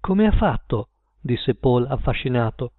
Come 0.00 0.26
ha 0.26 0.32
fatto? 0.32 0.88
Disse 1.20 1.54
Paul 1.54 1.86
affascinato. 1.88 2.72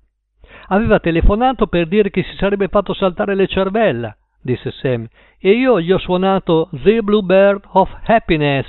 Aveva 0.67 0.99
telefonato 0.99 1.67
per 1.67 1.87
dire 1.87 2.09
che 2.09 2.23
si 2.23 2.35
sarebbe 2.35 2.67
fatto 2.67 2.93
saltare 2.93 3.35
le 3.35 3.47
cervella, 3.47 4.15
disse 4.41 4.71
Sam, 4.71 5.07
e 5.37 5.51
io 5.51 5.79
gli 5.81 5.91
ho 5.91 5.97
suonato 5.97 6.69
The 6.71 7.01
Bluebird 7.01 7.63
of 7.73 7.89
Happiness. 8.05 8.67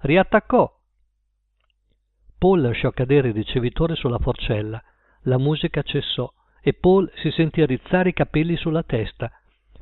Riattaccò. 0.00 0.70
Paul 2.38 2.60
lasciò 2.60 2.90
cadere 2.90 3.28
il 3.28 3.34
ricevitore 3.34 3.94
sulla 3.94 4.18
forcella. 4.18 4.82
La 5.22 5.38
musica 5.38 5.82
cessò 5.82 6.30
e 6.60 6.72
Paul 6.74 7.10
si 7.16 7.30
sentì 7.30 7.64
rizzare 7.64 8.10
i 8.10 8.14
capelli 8.14 8.56
sulla 8.56 8.82
testa. 8.82 9.30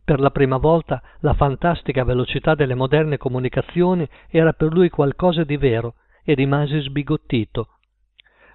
Per 0.05 0.19
la 0.21 0.31
prima 0.31 0.57
volta 0.57 1.01
la 1.21 1.33
fantastica 1.35 2.05
velocità 2.05 2.55
delle 2.55 2.75
moderne 2.75 3.19
comunicazioni 3.19 4.09
era 4.29 4.53
per 4.53 4.73
lui 4.73 4.91
qualcosa 4.91 5.45
di 5.45 5.57
vero 5.57 5.95
e 6.25 6.35
rimase 6.35 6.81
sbigottito. 6.81 7.69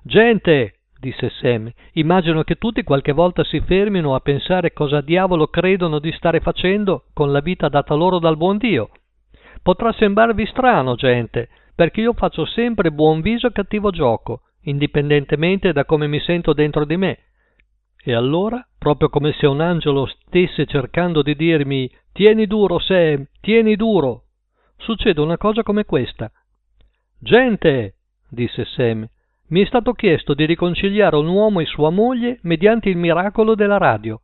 Gente, 0.08 0.76
disse 1.02 1.30
Sam, 1.42 1.70
immagino 1.96 2.44
che 2.44 2.56
tutti 2.56 2.82
qualche 2.84 3.12
volta 3.12 3.44
si 3.44 3.60
fermino 3.60 4.16
a 4.16 4.22
pensare 4.22 4.72
cosa 4.72 5.02
diavolo 5.02 5.48
credono 5.48 6.00
di 6.00 6.14
stare 6.14 6.40
facendo 6.40 7.08
con 7.12 7.34
la 7.34 7.42
vita 7.42 7.68
data 7.68 7.94
loro 7.94 8.18
dal 8.18 8.38
buon 8.38 8.58
Dio. 8.58 8.90
Potrà 9.62 9.92
sembrarvi 9.92 10.46
strano, 10.46 10.96
gente, 10.96 11.50
perché 11.76 12.00
io 12.00 12.14
faccio 12.14 12.46
sempre 12.46 12.90
buon 12.90 13.20
viso 13.20 13.48
e 13.48 13.52
cattivo 13.52 13.92
gioco, 13.92 14.44
indipendentemente 14.62 15.74
da 15.74 15.84
come 15.84 16.08
mi 16.08 16.22
sento 16.22 16.54
dentro 16.54 16.86
di 16.86 16.96
me. 16.96 17.18
E 18.02 18.14
allora, 18.14 18.66
proprio 18.78 19.10
come 19.10 19.34
se 19.34 19.46
un 19.46 19.60
angelo 19.60 20.06
stesse 20.06 20.66
cercando 20.68 21.22
di 21.22 21.36
dirmi 21.36 21.92
Tieni 22.14 22.48
duro, 22.48 22.80
Sam, 22.80 23.26
tieni 23.42 23.76
duro, 23.76 24.24
succede 24.78 25.20
una 25.20 25.38
cosa 25.38 25.64
come 25.64 25.84
questa. 25.84 26.32
Gente, 27.20 27.96
disse 28.30 28.64
Sam, 28.64 29.06
mi 29.50 29.62
è 29.62 29.66
stato 29.66 29.94
chiesto 29.94 30.34
di 30.34 30.46
riconciliare 30.46 31.16
un 31.16 31.27
uomo 31.27 31.60
e 31.60 31.66
sua 31.66 31.89
moglie 31.89 32.39
mediante 32.42 32.89
il 32.89 32.98
miracolo 32.98 33.56
della 33.56 33.77
radio. 33.77 34.22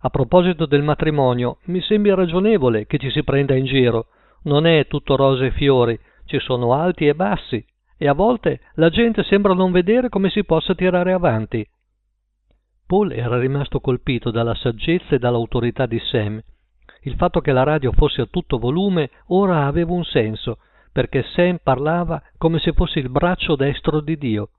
A 0.00 0.10
proposito 0.10 0.66
del 0.66 0.82
matrimonio, 0.82 1.58
mi 1.64 1.80
sembra 1.82 2.14
ragionevole 2.14 2.86
che 2.86 2.98
ci 2.98 3.10
si 3.10 3.22
prenda 3.22 3.54
in 3.54 3.66
giro. 3.66 4.06
Non 4.44 4.66
è 4.66 4.86
tutto 4.86 5.16
rose 5.16 5.46
e 5.46 5.50
fiori, 5.50 5.98
ci 6.24 6.38
sono 6.38 6.72
alti 6.72 7.06
e 7.06 7.14
bassi 7.14 7.64
e 8.02 8.08
a 8.08 8.14
volte 8.14 8.60
la 8.76 8.88
gente 8.88 9.22
sembra 9.24 9.52
non 9.52 9.72
vedere 9.72 10.08
come 10.08 10.30
si 10.30 10.42
possa 10.42 10.74
tirare 10.74 11.12
avanti. 11.12 11.68
Paul 12.86 13.12
era 13.12 13.38
rimasto 13.38 13.78
colpito 13.78 14.30
dalla 14.30 14.54
saggezza 14.54 15.14
e 15.14 15.18
dall'autorità 15.18 15.84
di 15.84 15.98
Sam. 15.98 16.40
Il 17.02 17.14
fatto 17.16 17.42
che 17.42 17.52
la 17.52 17.62
radio 17.62 17.92
fosse 17.92 18.22
a 18.22 18.26
tutto 18.26 18.58
volume 18.58 19.10
ora 19.26 19.66
aveva 19.66 19.92
un 19.92 20.04
senso, 20.04 20.60
perché 20.92 21.22
Sam 21.34 21.58
parlava 21.62 22.22
come 22.36 22.58
se 22.58 22.72
fosse 22.72 22.98
il 22.98 23.10
braccio 23.10 23.56
destro 23.56 24.00
di 24.00 24.16
Dio. 24.16 24.50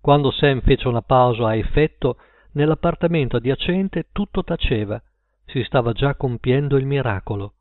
Quando 0.00 0.30
Sam 0.30 0.60
fece 0.60 0.88
una 0.88 1.02
pausa 1.02 1.48
a 1.48 1.56
effetto, 1.56 2.16
nell'appartamento 2.52 3.36
adiacente 3.36 4.08
tutto 4.12 4.44
taceva. 4.44 5.00
Si 5.46 5.62
stava 5.64 5.92
già 5.92 6.14
compiendo 6.14 6.76
il 6.76 6.86
miracolo. 6.86 7.54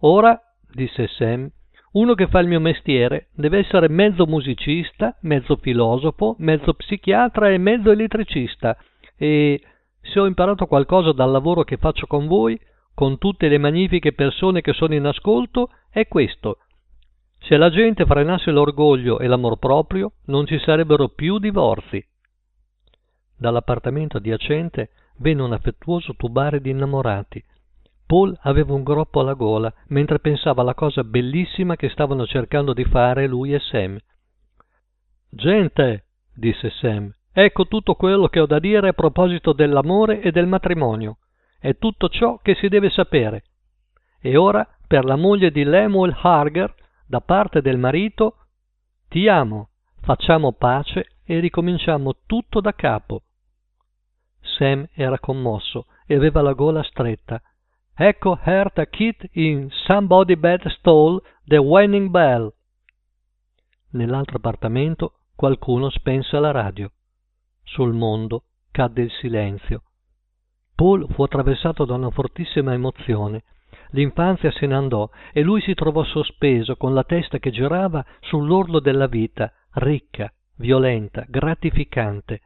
Ora, 0.00 0.40
disse 0.72 1.08
Sam, 1.08 1.50
uno 1.92 2.14
che 2.14 2.26
fa 2.26 2.38
il 2.38 2.48
mio 2.48 2.60
mestiere 2.60 3.28
deve 3.34 3.58
essere 3.58 3.88
mezzo 3.88 4.26
musicista, 4.26 5.16
mezzo 5.22 5.56
filosofo, 5.56 6.36
mezzo 6.38 6.74
psichiatra 6.74 7.50
e 7.50 7.58
mezzo 7.58 7.90
elettricista. 7.90 8.76
E 9.16 9.60
se 10.00 10.18
ho 10.18 10.26
imparato 10.26 10.66
qualcosa 10.66 11.12
dal 11.12 11.30
lavoro 11.30 11.64
che 11.64 11.76
faccio 11.76 12.06
con 12.06 12.26
voi, 12.26 12.58
con 12.94 13.18
tutte 13.18 13.48
le 13.48 13.58
magnifiche 13.58 14.12
persone 14.12 14.62
che 14.62 14.72
sono 14.72 14.94
in 14.94 15.04
ascolto, 15.04 15.70
è 15.90 16.08
questo. 16.08 16.58
Se 17.44 17.56
la 17.56 17.70
gente 17.70 18.06
frenasse 18.06 18.52
l'orgoglio 18.52 19.18
e 19.18 19.26
l'amor 19.26 19.58
proprio, 19.58 20.12
non 20.26 20.46
ci 20.46 20.58
sarebbero 20.60 21.08
più 21.08 21.38
divorzi. 21.38 22.04
Dall'appartamento 23.36 24.18
adiacente 24.18 24.90
venne 25.18 25.42
un 25.42 25.52
affettuoso 25.52 26.14
tubare 26.14 26.60
di 26.60 26.70
innamorati. 26.70 27.42
Paul 28.06 28.38
aveva 28.42 28.74
un 28.74 28.84
groppo 28.84 29.20
alla 29.20 29.34
gola 29.34 29.72
mentre 29.88 30.20
pensava 30.20 30.62
alla 30.62 30.74
cosa 30.74 31.02
bellissima 31.02 31.74
che 31.74 31.88
stavano 31.88 32.26
cercando 32.26 32.72
di 32.72 32.84
fare 32.84 33.26
lui 33.26 33.54
e 33.54 33.58
Sam. 33.58 33.98
Gente, 35.28 36.04
disse 36.34 36.70
Sam, 36.70 37.12
ecco 37.32 37.66
tutto 37.66 37.94
quello 37.94 38.28
che 38.28 38.38
ho 38.38 38.46
da 38.46 38.60
dire 38.60 38.88
a 38.88 38.92
proposito 38.92 39.52
dell'amore 39.52 40.20
e 40.20 40.30
del 40.30 40.46
matrimonio. 40.46 41.18
È 41.58 41.76
tutto 41.76 42.08
ciò 42.08 42.38
che 42.40 42.54
si 42.54 42.68
deve 42.68 42.90
sapere. 42.90 43.42
E 44.20 44.36
ora, 44.36 44.64
per 44.86 45.04
la 45.04 45.16
moglie 45.16 45.50
di 45.50 45.64
Lemuel 45.64 46.16
Harger, 46.20 46.72
da 47.12 47.20
parte 47.20 47.60
del 47.60 47.76
marito, 47.76 48.36
ti 49.10 49.28
amo, 49.28 49.68
facciamo 50.00 50.52
pace 50.52 51.18
e 51.22 51.40
ricominciamo 51.40 52.14
tutto 52.24 52.62
da 52.62 52.72
capo. 52.72 53.24
Sam 54.40 54.88
era 54.94 55.18
commosso 55.18 55.88
e 56.06 56.14
aveva 56.14 56.40
la 56.40 56.54
gola 56.54 56.82
stretta 56.82 57.38
Ecco 57.94 58.38
heard 58.42 58.78
a 58.78 58.86
kid 58.86 59.28
in 59.32 59.68
somebody 59.84 60.36
bed 60.36 60.66
stole 60.68 61.20
the 61.44 61.58
wedding 61.58 62.08
bell. 62.08 62.50
Nell'altro 63.90 64.38
appartamento 64.38 65.12
qualcuno 65.36 65.90
spense 65.90 66.38
la 66.38 66.50
radio. 66.50 66.90
Sul 67.62 67.92
mondo 67.92 68.44
cadde 68.70 69.02
il 69.02 69.10
silenzio. 69.20 69.82
Paul 70.74 71.06
fu 71.12 71.22
attraversato 71.24 71.84
da 71.84 71.92
una 71.92 72.08
fortissima 72.08 72.72
emozione. 72.72 73.44
L'infanzia 73.92 74.50
se 74.50 74.66
ne 74.66 74.74
andò 74.74 75.08
e 75.32 75.42
lui 75.42 75.60
si 75.60 75.74
trovò 75.74 76.04
sospeso 76.04 76.76
con 76.76 76.94
la 76.94 77.04
testa 77.04 77.38
che 77.38 77.50
girava 77.50 78.04
sull'orlo 78.20 78.80
della 78.80 79.06
vita, 79.06 79.52
ricca, 79.74 80.32
violenta, 80.56 81.24
gratificante. 81.28 82.40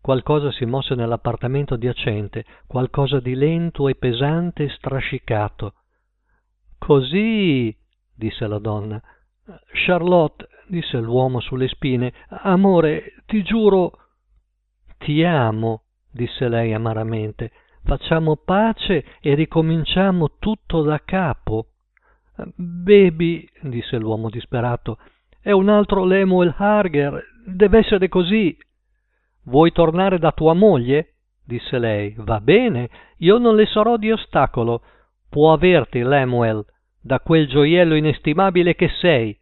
Qualcosa 0.00 0.50
si 0.50 0.64
mosse 0.64 0.94
nell'appartamento 0.94 1.74
adiacente, 1.74 2.44
qualcosa 2.66 3.20
di 3.20 3.34
lento 3.34 3.88
e 3.88 3.94
pesante 3.94 4.64
e 4.64 4.68
strascicato. 4.70 5.74
Così, 6.76 7.74
disse 8.14 8.46
la 8.46 8.58
donna. 8.58 9.00
Charlotte, 9.86 10.48
disse 10.66 10.98
l'uomo 10.98 11.40
sulle 11.40 11.68
spine, 11.68 12.12
amore, 12.28 13.14
ti 13.26 13.42
giuro. 13.42 13.92
Ti 14.98 15.22
amo, 15.22 15.84
disse 16.10 16.48
lei 16.48 16.72
amaramente. 16.72 17.52
Facciamo 17.84 18.36
pace 18.36 19.04
e 19.20 19.34
ricominciamo 19.34 20.36
tutto 20.38 20.82
da 20.82 21.00
capo. 21.04 21.66
Baby, 22.54 23.46
disse 23.62 23.98
l'uomo 23.98 24.30
disperato, 24.30 24.98
è 25.40 25.50
un 25.50 25.68
altro 25.68 26.04
Lemuel 26.04 26.54
Harger. 26.56 27.22
Deve 27.44 27.78
essere 27.78 28.08
così. 28.08 28.56
Vuoi 29.44 29.72
tornare 29.72 30.18
da 30.18 30.30
tua 30.32 30.54
moglie? 30.54 31.14
disse 31.44 31.78
lei. 31.78 32.14
Va 32.18 32.40
bene, 32.40 32.88
io 33.18 33.38
non 33.38 33.56
le 33.56 33.66
sarò 33.66 33.96
di 33.96 34.12
ostacolo. 34.12 34.82
Può 35.28 35.52
averti, 35.52 36.02
Lemuel, 36.02 36.64
da 37.00 37.18
quel 37.18 37.48
gioiello 37.48 37.96
inestimabile 37.96 38.76
che 38.76 38.88
sei. 39.00 39.36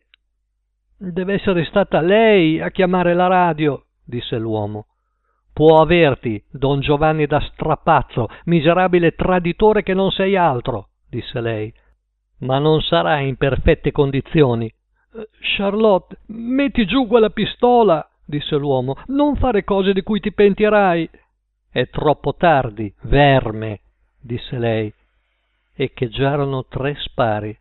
Deve 0.96 1.34
essere 1.34 1.64
stata 1.64 2.00
lei 2.00 2.60
a 2.60 2.70
chiamare 2.70 3.12
la 3.14 3.26
radio, 3.26 3.84
disse 4.04 4.38
l'uomo. 4.38 4.86
Può 5.60 5.78
averti, 5.82 6.42
don 6.50 6.80
Giovanni 6.80 7.26
da 7.26 7.38
strapazzo, 7.52 8.28
miserabile 8.44 9.10
traditore 9.10 9.82
che 9.82 9.92
non 9.92 10.10
sei 10.10 10.34
altro, 10.34 10.88
disse 11.06 11.38
lei. 11.38 11.70
Ma 12.38 12.58
non 12.58 12.80
sarà 12.80 13.18
in 13.18 13.36
perfette 13.36 13.92
condizioni. 13.92 14.72
Charlotte, 15.38 16.16
metti 16.28 16.86
giù 16.86 17.06
quella 17.06 17.28
pistola, 17.28 18.08
disse 18.24 18.56
l'uomo, 18.56 18.96
non 19.08 19.36
fare 19.36 19.62
cose 19.62 19.92
di 19.92 20.00
cui 20.00 20.18
ti 20.20 20.32
pentirai. 20.32 21.10
È 21.70 21.90
troppo 21.90 22.36
tardi, 22.36 22.90
verme, 23.02 23.80
disse 24.18 24.56
lei. 24.56 24.90
Echeggiarono 25.74 26.64
tre 26.70 26.94
spari. 27.00 27.54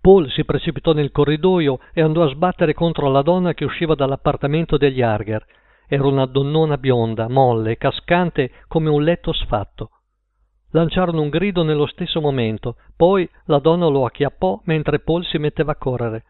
Paul 0.00 0.30
si 0.30 0.44
precipitò 0.44 0.92
nel 0.92 1.10
corridoio 1.10 1.80
e 1.94 2.00
andò 2.00 2.22
a 2.22 2.28
sbattere 2.28 2.74
contro 2.74 3.10
la 3.10 3.22
donna 3.22 3.54
che 3.54 3.64
usciva 3.64 3.96
dall'appartamento 3.96 4.76
degli 4.76 5.02
Arger. 5.02 5.44
Era 5.86 6.06
una 6.06 6.26
donnona 6.26 6.78
bionda, 6.78 7.28
molle, 7.28 7.76
cascante 7.76 8.50
come 8.68 8.88
un 8.88 9.02
letto 9.02 9.32
sfatto. 9.32 9.90
Lanciarono 10.70 11.20
un 11.20 11.28
grido 11.28 11.62
nello 11.62 11.86
stesso 11.86 12.20
momento, 12.20 12.76
poi 12.96 13.28
la 13.46 13.58
donna 13.58 13.86
lo 13.86 14.04
acchiappò 14.04 14.60
mentre 14.64 14.98
Paul 14.98 15.24
si 15.24 15.38
metteva 15.38 15.72
a 15.72 15.76
correre. 15.76 16.24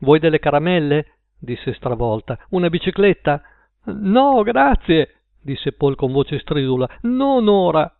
Vuoi 0.00 0.18
delle 0.18 0.38
caramelle? 0.38 1.18
disse 1.38 1.72
stravolta. 1.74 2.38
Una 2.50 2.68
bicicletta? 2.68 3.40
No, 3.84 4.42
grazie, 4.42 5.22
disse 5.40 5.72
Paul 5.72 5.94
con 5.94 6.12
voce 6.12 6.38
stridula. 6.40 6.88
Non 7.02 7.48
ora. 7.48 7.92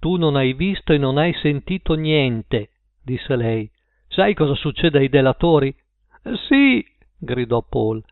Tu 0.00 0.16
non 0.16 0.36
hai 0.36 0.52
visto 0.52 0.92
e 0.92 0.98
non 0.98 1.18
hai 1.18 1.32
sentito 1.34 1.94
niente, 1.94 2.70
disse 3.02 3.36
lei. 3.36 3.70
Sai 4.08 4.34
cosa 4.34 4.54
succede 4.54 4.98
ai 4.98 5.08
delatori? 5.08 5.74
Sì, 6.48 6.84
gridò 7.16 7.62
Paul. 7.62 8.02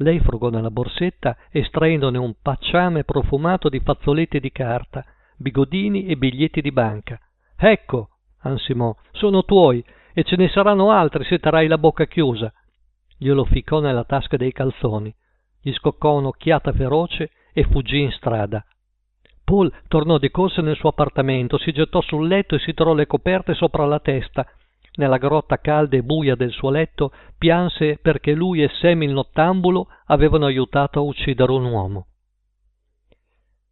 Lei 0.00 0.20
frugò 0.20 0.50
nella 0.50 0.70
borsetta 0.70 1.36
estraendone 1.50 2.18
un 2.18 2.34
pacciame 2.40 3.04
profumato 3.04 3.68
di 3.68 3.80
fazzoletti 3.80 4.40
di 4.40 4.52
carta, 4.52 5.04
bigodini 5.36 6.06
e 6.06 6.16
biglietti 6.16 6.60
di 6.60 6.72
banca. 6.72 7.18
Ecco, 7.56 8.08
ansimò, 8.40 8.94
sono 9.12 9.44
tuoi 9.44 9.84
e 10.12 10.24
ce 10.24 10.36
ne 10.36 10.48
saranno 10.48 10.90
altri 10.90 11.24
se 11.24 11.38
terrai 11.38 11.66
la 11.66 11.78
bocca 11.78 12.06
chiusa 12.06 12.52
glielo 13.22 13.44
ficcò 13.44 13.80
nella 13.80 14.04
tasca 14.04 14.38
dei 14.38 14.50
calzoni, 14.50 15.14
gli 15.60 15.72
scoccò 15.74 16.14
un'occhiata 16.14 16.72
feroce 16.72 17.30
e 17.52 17.64
fuggì 17.64 18.00
in 18.00 18.10
strada. 18.12 18.64
Paul 19.44 19.70
tornò 19.88 20.16
di 20.16 20.30
corsa 20.30 20.62
nel 20.62 20.76
suo 20.76 20.88
appartamento, 20.88 21.58
si 21.58 21.70
gettò 21.70 22.00
sul 22.00 22.26
letto 22.26 22.54
e 22.54 22.60
si 22.60 22.72
tirò 22.72 22.94
le 22.94 23.06
coperte 23.06 23.52
sopra 23.52 23.84
la 23.84 24.00
testa. 24.00 24.46
Nella 24.94 25.18
grotta 25.18 25.58
calda 25.58 25.96
e 25.96 26.02
buia 26.02 26.34
del 26.34 26.50
suo 26.50 26.70
letto 26.70 27.12
pianse 27.38 27.98
perché 27.98 28.32
lui 28.32 28.62
e 28.62 28.68
Sam 28.80 29.02
il 29.02 29.12
nottambulo 29.12 29.88
avevano 30.06 30.46
aiutato 30.46 30.98
a 30.98 31.02
uccidere 31.02 31.52
un 31.52 31.64
uomo. 31.64 32.06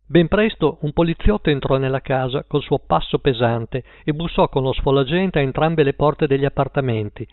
Ben 0.07 0.27
presto 0.29 0.79
un 0.83 0.93
poliziotto 0.93 1.51
entrò 1.51 1.77
nella 1.77 2.01
casa 2.01 2.45
col 2.45 2.63
suo 2.63 2.79
passo 2.79 3.19
pesante 3.19 3.85
e 4.05 4.15
bussò 4.15 4.49
con 4.49 4.63
lo 4.63 4.73
sfolagente 4.73 5.39
a 5.39 5.43
entrambe 5.43 5.83
le 5.83 5.93
porte 5.93 6.27
degli 6.27 6.47
appartamenti. 6.47 7.29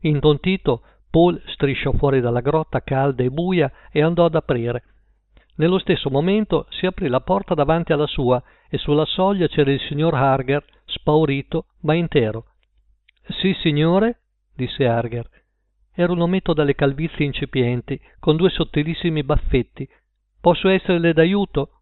Intontito, 0.00 0.82
Paul 1.10 1.40
strisciò 1.46 1.92
fuori 1.92 2.20
dalla 2.20 2.40
grotta 2.40 2.80
calda 2.80 3.22
e 3.22 3.30
buia 3.30 3.70
e 3.92 4.02
andò 4.02 4.24
ad 4.24 4.34
aprire. 4.34 4.82
Nello 5.56 5.78
stesso 5.78 6.10
momento 6.10 6.66
si 6.70 6.86
aprì 6.86 7.06
la 7.06 7.20
porta 7.20 7.54
davanti 7.54 7.92
alla 7.92 8.06
sua 8.06 8.42
e 8.68 8.78
sulla 8.78 9.04
soglia 9.04 9.46
c'era 9.46 9.70
il 9.70 9.80
signor 9.80 10.14
Harger, 10.14 10.64
spaurito 10.86 11.66
ma 11.82 11.94
intero. 11.94 12.46
Sì, 13.28 13.54
signore, 13.60 14.20
disse 14.54 14.86
Harger. 14.86 15.28
Era 15.94 16.12
un 16.12 16.20
ometto 16.20 16.52
dalle 16.52 16.74
calvizie 16.74 17.24
incipienti, 17.24 18.00
con 18.18 18.36
due 18.36 18.50
sottilissimi 18.50 19.22
baffetti. 19.22 19.88
Posso 20.40 20.68
esserle 20.68 21.12
d'aiuto? 21.12 21.80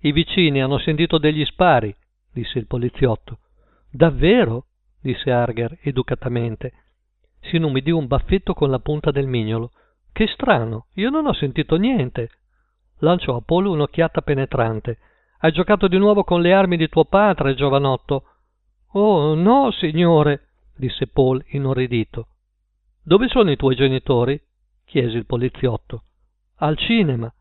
I 0.00 0.12
vicini 0.12 0.62
hanno 0.62 0.78
sentito 0.78 1.18
degli 1.18 1.44
spari, 1.44 1.94
disse 2.32 2.58
il 2.58 2.66
poliziotto. 2.66 3.38
Davvero? 3.90 4.66
disse 5.00 5.30
Harger 5.30 5.78
educatamente 5.82 6.84
si 7.44 7.56
inumidì 7.56 7.90
un 7.90 8.06
baffetto 8.06 8.54
con 8.54 8.70
la 8.70 8.78
punta 8.78 9.10
del 9.10 9.26
mignolo. 9.26 9.70
Che 10.12 10.26
strano, 10.28 10.86
io 10.94 11.10
non 11.10 11.26
ho 11.26 11.32
sentito 11.32 11.76
niente. 11.76 12.30
Lanciò 12.98 13.36
a 13.36 13.42
Paul 13.44 13.66
un'occhiata 13.66 14.22
penetrante. 14.22 14.98
Hai 15.40 15.52
giocato 15.52 15.88
di 15.88 15.98
nuovo 15.98 16.24
con 16.24 16.40
le 16.40 16.52
armi 16.52 16.76
di 16.76 16.88
tuo 16.88 17.04
padre, 17.04 17.54
giovanotto? 17.54 18.24
Oh, 18.92 19.34
no, 19.34 19.70
signore, 19.72 20.43
disse 20.76 21.06
Paul 21.06 21.44
inorridito. 21.48 22.28
Dove 23.02 23.28
sono 23.28 23.50
i 23.50 23.56
tuoi 23.56 23.76
genitori? 23.76 24.40
chiese 24.84 25.16
il 25.16 25.26
poliziotto. 25.26 26.04
Al 26.56 26.76
cinema. 26.76 27.32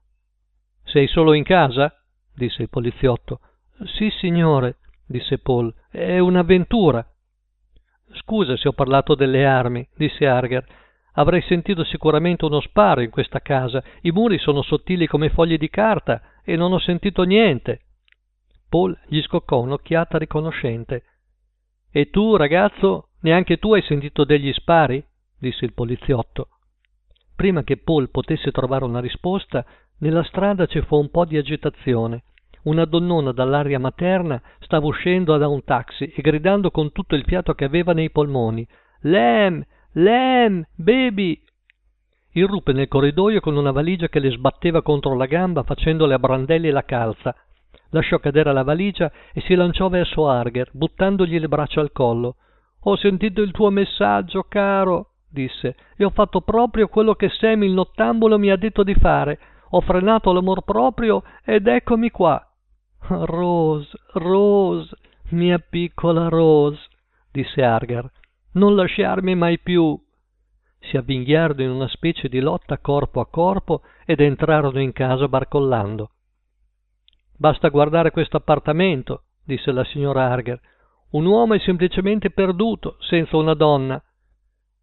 Sei 0.83 1.07
solo 1.07 1.33
in 1.33 1.43
casa? 1.43 1.93
disse 2.33 2.61
il 2.63 2.69
poliziotto. 2.69 3.39
Sì, 3.95 4.09
signore, 4.09 4.77
disse 5.05 5.37
Paul. 5.39 5.73
È 5.89 6.19
un'avventura. 6.19 7.05
Scusa 8.13 8.55
se 8.57 8.67
ho 8.67 8.73
parlato 8.73 9.15
delle 9.15 9.45
armi, 9.45 9.87
disse 9.95 10.27
Arger. 10.27 10.65
Avrei 11.13 11.41
sentito 11.43 11.83
sicuramente 11.83 12.45
uno 12.45 12.59
sparo 12.59 13.01
in 13.01 13.09
questa 13.09 13.39
casa. 13.39 13.83
I 14.01 14.11
muri 14.11 14.37
sono 14.39 14.61
sottili 14.61 15.07
come 15.07 15.29
fogli 15.29 15.57
di 15.57 15.69
carta 15.69 16.21
e 16.43 16.55
non 16.55 16.73
ho 16.73 16.79
sentito 16.79 17.23
niente. 17.23 17.81
Paul 18.67 18.97
gli 19.07 19.21
scoccò 19.21 19.59
un'occhiata 19.59 20.17
riconoscente. 20.17 21.03
E 21.91 22.09
tu, 22.09 22.35
ragazzo, 22.35 23.09
neanche 23.23 23.57
tu 23.57 23.73
hai 23.73 23.81
sentito 23.81 24.23
degli 24.23 24.51
spari? 24.53 25.03
disse 25.37 25.65
il 25.65 25.73
poliziotto. 25.73 26.47
Prima 27.35 27.63
che 27.63 27.77
Paul 27.77 28.09
potesse 28.09 28.51
trovare 28.51 28.85
una 28.85 29.01
risposta, 29.01 29.65
nella 29.99 30.23
strada 30.23 30.65
ci 30.65 30.81
fu 30.81 30.95
un 30.97 31.09
po' 31.09 31.25
di 31.25 31.37
agitazione. 31.37 32.23
Una 32.63 32.85
donnona 32.85 33.33
dall'aria 33.33 33.79
materna 33.79 34.41
stava 34.59 34.85
uscendo 34.85 35.35
da 35.37 35.47
un 35.47 35.63
taxi 35.63 36.05
e 36.05 36.21
gridando 36.21 36.71
con 36.71 36.91
tutto 36.93 37.15
il 37.15 37.25
fiato 37.25 37.53
che 37.53 37.65
aveva 37.65 37.91
nei 37.93 38.09
polmoni. 38.09 38.65
Lem! 39.01 39.65
Lem! 39.93 40.65
Baby! 40.75 41.41
Irruppe 42.35 42.71
nel 42.71 42.87
corridoio 42.87 43.41
con 43.41 43.57
una 43.57 43.71
valigia 43.71 44.07
che 44.07 44.19
le 44.19 44.31
sbatteva 44.31 44.81
contro 44.81 45.15
la 45.15 45.25
gamba 45.25 45.63
facendole 45.63 46.13
a 46.13 46.19
brandelli 46.19 46.69
la 46.69 46.83
calza. 46.83 47.35
Lasciò 47.89 48.17
cadere 48.19 48.53
la 48.53 48.63
valigia 48.63 49.11
e 49.33 49.41
si 49.41 49.53
lanciò 49.53 49.89
verso 49.89 50.27
Arger, 50.27 50.69
buttandogli 50.71 51.37
le 51.37 51.47
braccia 51.47 51.81
al 51.81 51.91
collo. 51.91 52.37
Ho 52.83 52.95
sentito 52.97 53.41
il 53.41 53.51
tuo 53.51 53.69
messaggio, 53.69 54.45
caro, 54.47 55.11
disse, 55.29 55.75
e 55.95 56.03
ho 56.03 56.09
fatto 56.09 56.41
proprio 56.41 56.87
quello 56.87 57.15
che 57.15 57.29
Sam 57.29 57.63
il 57.63 57.71
nottambulo 57.71 58.37
mi 58.37 58.51
ha 58.51 58.57
detto 58.57 58.83
di 58.83 58.93
fare. 58.93 59.39
Ho 59.69 59.81
frenato 59.81 60.31
l'amor 60.31 60.63
proprio 60.63 61.23
ed 61.43 61.67
eccomi 61.67 62.11
qua. 62.11 62.45
Rose, 63.07 63.89
Rose, 64.13 64.95
mia 65.29 65.59
piccola 65.59 66.27
Rose, 66.27 66.79
disse 67.31 67.63
Argar, 67.63 68.09
non 68.53 68.75
lasciarmi 68.75 69.33
mai 69.35 69.59
più. 69.59 69.99
Si 70.79 70.97
avvinghiarono 70.97 71.61
in 71.63 71.69
una 71.69 71.87
specie 71.87 72.27
di 72.27 72.39
lotta 72.39 72.77
corpo 72.77 73.21
a 73.21 73.27
corpo 73.27 73.81
ed 74.05 74.19
entrarono 74.19 74.81
in 74.81 74.91
casa 74.91 75.27
barcollando. 75.27 76.09
Basta 77.37 77.69
guardare 77.69 78.11
questo 78.11 78.37
appartamento, 78.37 79.23
disse 79.43 79.71
la 79.71 79.83
signora 79.85 80.29
Harger. 80.29 80.59
Un 81.13 81.25
uomo 81.25 81.53
è 81.53 81.59
semplicemente 81.59 82.31
perduto, 82.31 82.97
senza 82.99 83.37
una 83.37 83.53
donna. 83.53 84.01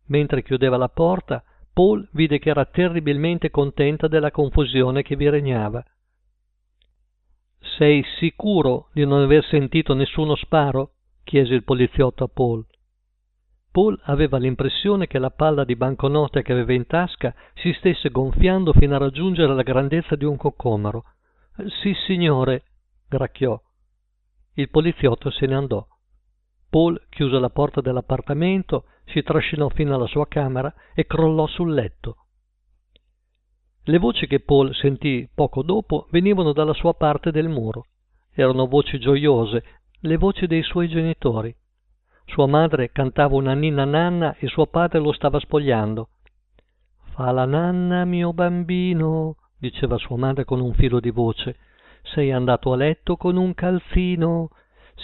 Mentre 0.07 0.43
chiudeva 0.43 0.77
la 0.77 0.89
porta, 0.89 1.43
Paul 1.73 2.09
vide 2.13 2.39
che 2.39 2.51
era 2.51 2.65
terribilmente 2.67 3.51
contenta 3.51 4.07
della 4.07 4.31
confusione 4.31 5.03
che 5.03 5.17
vi 5.17 5.29
regnava. 5.29 5.85
Sei 7.77 8.05
sicuro 8.19 8.91
di 8.93 9.05
non 9.05 9.23
aver 9.23 9.45
sentito 9.45 9.93
nessuno 9.95 10.37
sparo? 10.37 10.93
chiese 11.25 11.55
il 11.55 11.65
poliziotto 11.65 12.25
a 12.25 12.29
Paul. 12.33 12.65
Paul 13.73 13.99
aveva 14.05 14.39
l'impressione 14.39 15.09
che 15.09 15.19
la 15.19 15.31
palla 15.31 15.65
di 15.65 15.75
banconote 15.75 16.43
che 16.43 16.53
aveva 16.53 16.73
in 16.73 16.87
tasca 16.87 17.35
si 17.55 17.73
stesse 17.73 18.11
gonfiando 18.11 18.73
fino 18.73 18.95
a 18.95 18.99
raggiungere 18.99 19.55
la 19.55 19.63
grandezza 19.63 20.15
di 20.15 20.25
un 20.25 20.37
coccomero. 20.37 21.05
Sì, 21.83 21.93
signore, 22.07 22.65
gracchiò. 23.09 23.61
Il 24.55 24.71
poliziotto 24.71 25.31
se 25.31 25.47
ne 25.47 25.55
andò. 25.55 25.87
Paul 26.71 27.03
chiuse 27.09 27.39
la 27.41 27.51
porta 27.51 27.81
dell'appartamento, 27.81 28.85
si 29.07 29.23
trascinò 29.23 29.69
fino 29.71 29.95
alla 29.95 30.07
sua 30.07 30.29
camera 30.29 30.73
e 30.95 31.05
crollò 31.05 31.49
sul 31.49 31.75
letto. 31.75 32.17
Le 33.85 33.99
voci 33.99 34.29
che 34.29 34.39
Paul 34.39 34.73
sentì 34.75 35.29
poco 35.35 35.63
dopo 35.63 36.07
venivano 36.11 36.53
dalla 36.53 36.73
sua 36.75 36.95
parte 36.95 37.33
del 37.33 37.49
muro. 37.49 37.87
Erano 38.33 38.69
voci 38.69 39.01
gioiose, 39.01 39.65
le 40.03 40.17
voci 40.17 40.47
dei 40.47 40.63
suoi 40.63 40.89
genitori. 40.89 41.53
Sua 42.27 42.47
madre 42.47 42.93
cantava 42.93 43.35
una 43.35 43.55
ninna 43.55 43.85
nanna 43.85 44.37
e 44.37 44.47
suo 44.47 44.67
padre 44.67 45.01
lo 45.01 45.13
stava 45.13 45.41
spogliando. 45.41 46.11
Fa 47.15 47.33
la 47.33 47.47
nanna, 47.47 48.05
mio 48.05 48.33
bambino, 48.33 49.37
diceva 49.59 49.99
sua 49.99 50.17
madre 50.17 50.45
con 50.45 50.61
un 50.61 50.73
filo 50.75 51.01
di 51.01 51.11
voce. 51.11 51.57
Sei 52.03 52.31
andato 52.31 52.73
a 52.73 52.77
letto 52.77 53.17
con 53.17 53.37
un 53.37 53.53
calzino, 53.55 54.51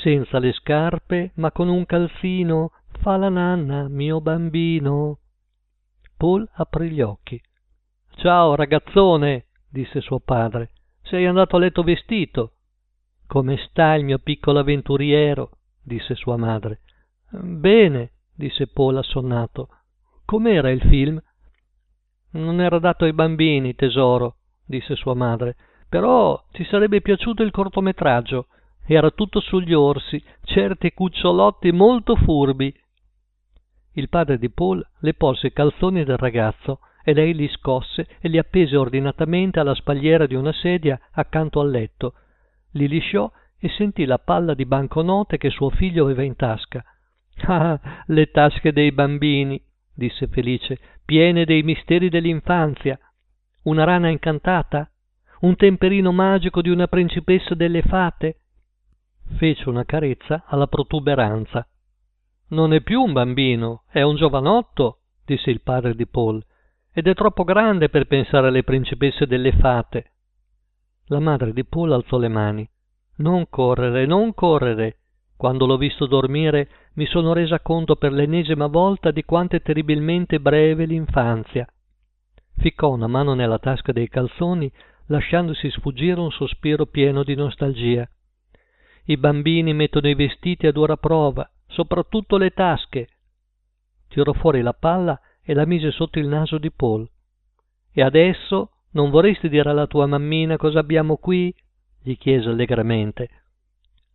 senza 0.02 0.38
le 0.38 0.52
scarpe, 0.52 1.32
ma 1.34 1.52
con 1.52 1.68
un 1.68 1.84
calzino. 1.86 2.72
Fa 3.00 3.16
la 3.16 3.28
nanna, 3.28 3.88
mio 3.88 4.20
bambino. 4.20 5.18
Paul 6.16 6.48
aprì 6.54 6.90
gli 6.90 7.00
occhi. 7.00 7.40
Ciao, 8.16 8.54
ragazzone, 8.54 9.46
disse 9.68 10.00
suo 10.00 10.20
padre. 10.20 10.70
Sei 11.02 11.26
andato 11.26 11.56
a 11.56 11.58
letto 11.58 11.82
vestito. 11.82 12.52
Come 13.26 13.56
sta 13.68 13.94
il 13.94 14.04
mio 14.04 14.18
piccolo 14.18 14.60
avventuriero? 14.60 15.50
disse 15.82 16.14
sua 16.14 16.36
madre. 16.36 16.80
Bene, 17.30 18.12
disse 18.34 18.66
Paul 18.68 18.96
assonnato. 18.96 19.68
Com'era 20.24 20.70
il 20.70 20.80
film? 20.80 21.20
Non 22.30 22.60
era 22.60 22.78
dato 22.78 23.04
ai 23.04 23.12
bambini, 23.12 23.74
tesoro, 23.74 24.36
disse 24.64 24.96
sua 24.96 25.14
madre. 25.14 25.56
Però 25.88 26.42
ti 26.50 26.64
sarebbe 26.64 27.00
piaciuto 27.00 27.42
il 27.42 27.50
cortometraggio. 27.50 28.48
Era 28.88 29.10
tutto 29.10 29.40
sugli 29.40 29.72
orsi, 29.74 30.22
certi 30.44 30.92
cucciolotti 30.92 31.72
molto 31.72 32.14
furbi. 32.14 32.72
Il 33.94 34.08
padre 34.08 34.38
di 34.38 34.48
Paul 34.48 34.86
le 35.00 35.14
porse 35.14 35.48
i 35.48 35.52
calzoni 35.52 36.04
del 36.04 36.16
ragazzo 36.16 36.78
e 37.02 37.12
lei 37.12 37.34
li 37.34 37.48
scosse 37.48 38.06
e 38.20 38.28
li 38.28 38.38
appese 38.38 38.76
ordinatamente 38.76 39.58
alla 39.58 39.74
spalliera 39.74 40.26
di 40.26 40.36
una 40.36 40.52
sedia 40.52 41.00
accanto 41.12 41.58
al 41.58 41.70
letto. 41.70 42.14
Li 42.72 42.86
lisciò 42.86 43.28
e 43.58 43.68
sentì 43.70 44.04
la 44.04 44.18
palla 44.18 44.54
di 44.54 44.66
banconote 44.66 45.36
che 45.36 45.50
suo 45.50 45.70
figlio 45.70 46.04
aveva 46.04 46.22
in 46.22 46.36
tasca. 46.36 46.84
Ah, 47.46 47.78
le 48.06 48.30
tasche 48.30 48.72
dei 48.72 48.92
bambini, 48.92 49.60
disse 49.92 50.28
felice, 50.28 50.78
piene 51.04 51.44
dei 51.44 51.62
misteri 51.62 52.08
dell'infanzia. 52.08 52.98
Una 53.64 53.84
rana 53.84 54.08
incantata? 54.10 54.88
Un 55.40 55.56
temperino 55.56 56.12
magico 56.12 56.62
di 56.62 56.70
una 56.70 56.86
principessa 56.86 57.54
delle 57.54 57.82
fate? 57.82 58.42
Fece 59.36 59.68
una 59.68 59.84
carezza 59.84 60.44
alla 60.46 60.66
protuberanza. 60.66 61.66
Non 62.48 62.72
è 62.72 62.80
più 62.80 63.02
un 63.02 63.12
bambino, 63.12 63.82
è 63.90 64.02
un 64.02 64.16
giovanotto, 64.16 65.00
disse 65.24 65.50
il 65.50 65.60
padre 65.60 65.94
di 65.94 66.06
Paul, 66.06 66.42
ed 66.92 67.06
è 67.08 67.14
troppo 67.14 67.44
grande 67.44 67.88
per 67.90 68.06
pensare 68.06 68.48
alle 68.48 68.62
principesse 68.62 69.26
delle 69.26 69.52
fate. 69.52 70.12
La 71.08 71.20
madre 71.20 71.52
di 71.52 71.64
Paul 71.64 71.92
alzò 71.92 72.18
le 72.18 72.28
mani. 72.28 72.68
Non 73.16 73.48
correre, 73.50 74.06
non 74.06 74.32
correre. 74.32 74.98
Quando 75.36 75.66
l'ho 75.66 75.76
visto 75.76 76.06
dormire 76.06 76.68
mi 76.94 77.04
sono 77.04 77.34
resa 77.34 77.60
conto 77.60 77.96
per 77.96 78.12
l'ennesima 78.12 78.66
volta 78.68 79.10
di 79.10 79.22
quanto 79.24 79.56
è 79.56 79.60
terribilmente 79.60 80.40
breve 80.40 80.86
l'infanzia. 80.86 81.66
Ficcò 82.56 82.90
una 82.90 83.06
mano 83.06 83.34
nella 83.34 83.58
tasca 83.58 83.92
dei 83.92 84.08
calzoni, 84.08 84.72
lasciandosi 85.06 85.70
sfuggire 85.70 86.18
un 86.18 86.30
sospiro 86.30 86.86
pieno 86.86 87.22
di 87.22 87.34
nostalgia. 87.34 88.08
I 89.08 89.16
bambini 89.16 89.72
mettono 89.72 90.08
i 90.08 90.14
vestiti 90.14 90.66
a 90.66 90.72
dura 90.72 90.96
prova, 90.96 91.48
soprattutto 91.68 92.36
le 92.36 92.50
tasche. 92.50 93.08
Tirò 94.08 94.32
fuori 94.32 94.62
la 94.62 94.72
palla 94.72 95.20
e 95.42 95.54
la 95.54 95.64
mise 95.64 95.92
sotto 95.92 96.18
il 96.18 96.26
naso 96.26 96.58
di 96.58 96.72
Paul. 96.72 97.08
E 97.92 98.02
adesso 98.02 98.70
non 98.90 99.10
vorresti 99.10 99.48
dire 99.48 99.70
alla 99.70 99.86
tua 99.86 100.06
mammina 100.06 100.56
cosa 100.56 100.80
abbiamo 100.80 101.16
qui? 101.18 101.54
gli 102.02 102.16
chiese 102.16 102.48
allegramente. 102.48 103.28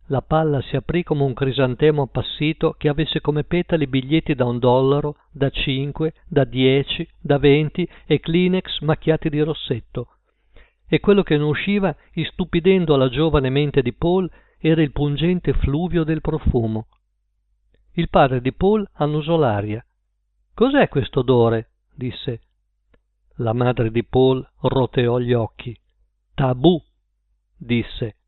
La 0.06 0.20
palla 0.20 0.60
si 0.60 0.76
aprì 0.76 1.02
come 1.02 1.22
un 1.22 1.32
crisantemo 1.32 2.02
appassito 2.02 2.74
che 2.76 2.88
avesse 2.88 3.20
come 3.20 3.44
petali 3.44 3.86
biglietti 3.86 4.34
da 4.34 4.44
un 4.44 4.58
dollaro, 4.58 5.16
da 5.30 5.48
cinque, 5.48 6.12
da 6.28 6.44
dieci, 6.44 7.08
da 7.18 7.38
venti 7.38 7.88
e 8.04 8.20
Kleenex 8.20 8.80
macchiati 8.80 9.30
di 9.30 9.40
rossetto. 9.40 10.08
E 10.86 11.00
quello 11.00 11.22
che 11.22 11.38
ne 11.38 11.44
usciva, 11.44 11.96
istupidendo 12.12 12.96
la 12.96 13.08
giovane 13.08 13.48
mente 13.48 13.80
di 13.80 13.94
Paul, 13.94 14.30
era 14.64 14.80
il 14.80 14.92
pungente 14.92 15.54
fluvio 15.54 16.04
del 16.04 16.20
profumo. 16.20 16.86
Il 17.94 18.08
padre 18.08 18.40
di 18.40 18.52
Paul 18.52 18.88
annusò 18.92 19.36
l'aria. 19.36 19.84
Cos'è 20.54 20.88
questo 20.88 21.20
odore? 21.20 21.70
disse. 21.92 22.42
La 23.38 23.52
madre 23.52 23.90
di 23.90 24.04
Paul 24.04 24.48
roteò 24.60 25.18
gli 25.18 25.32
occhi. 25.32 25.76
Tabù, 26.32 26.80
disse. 27.56 28.18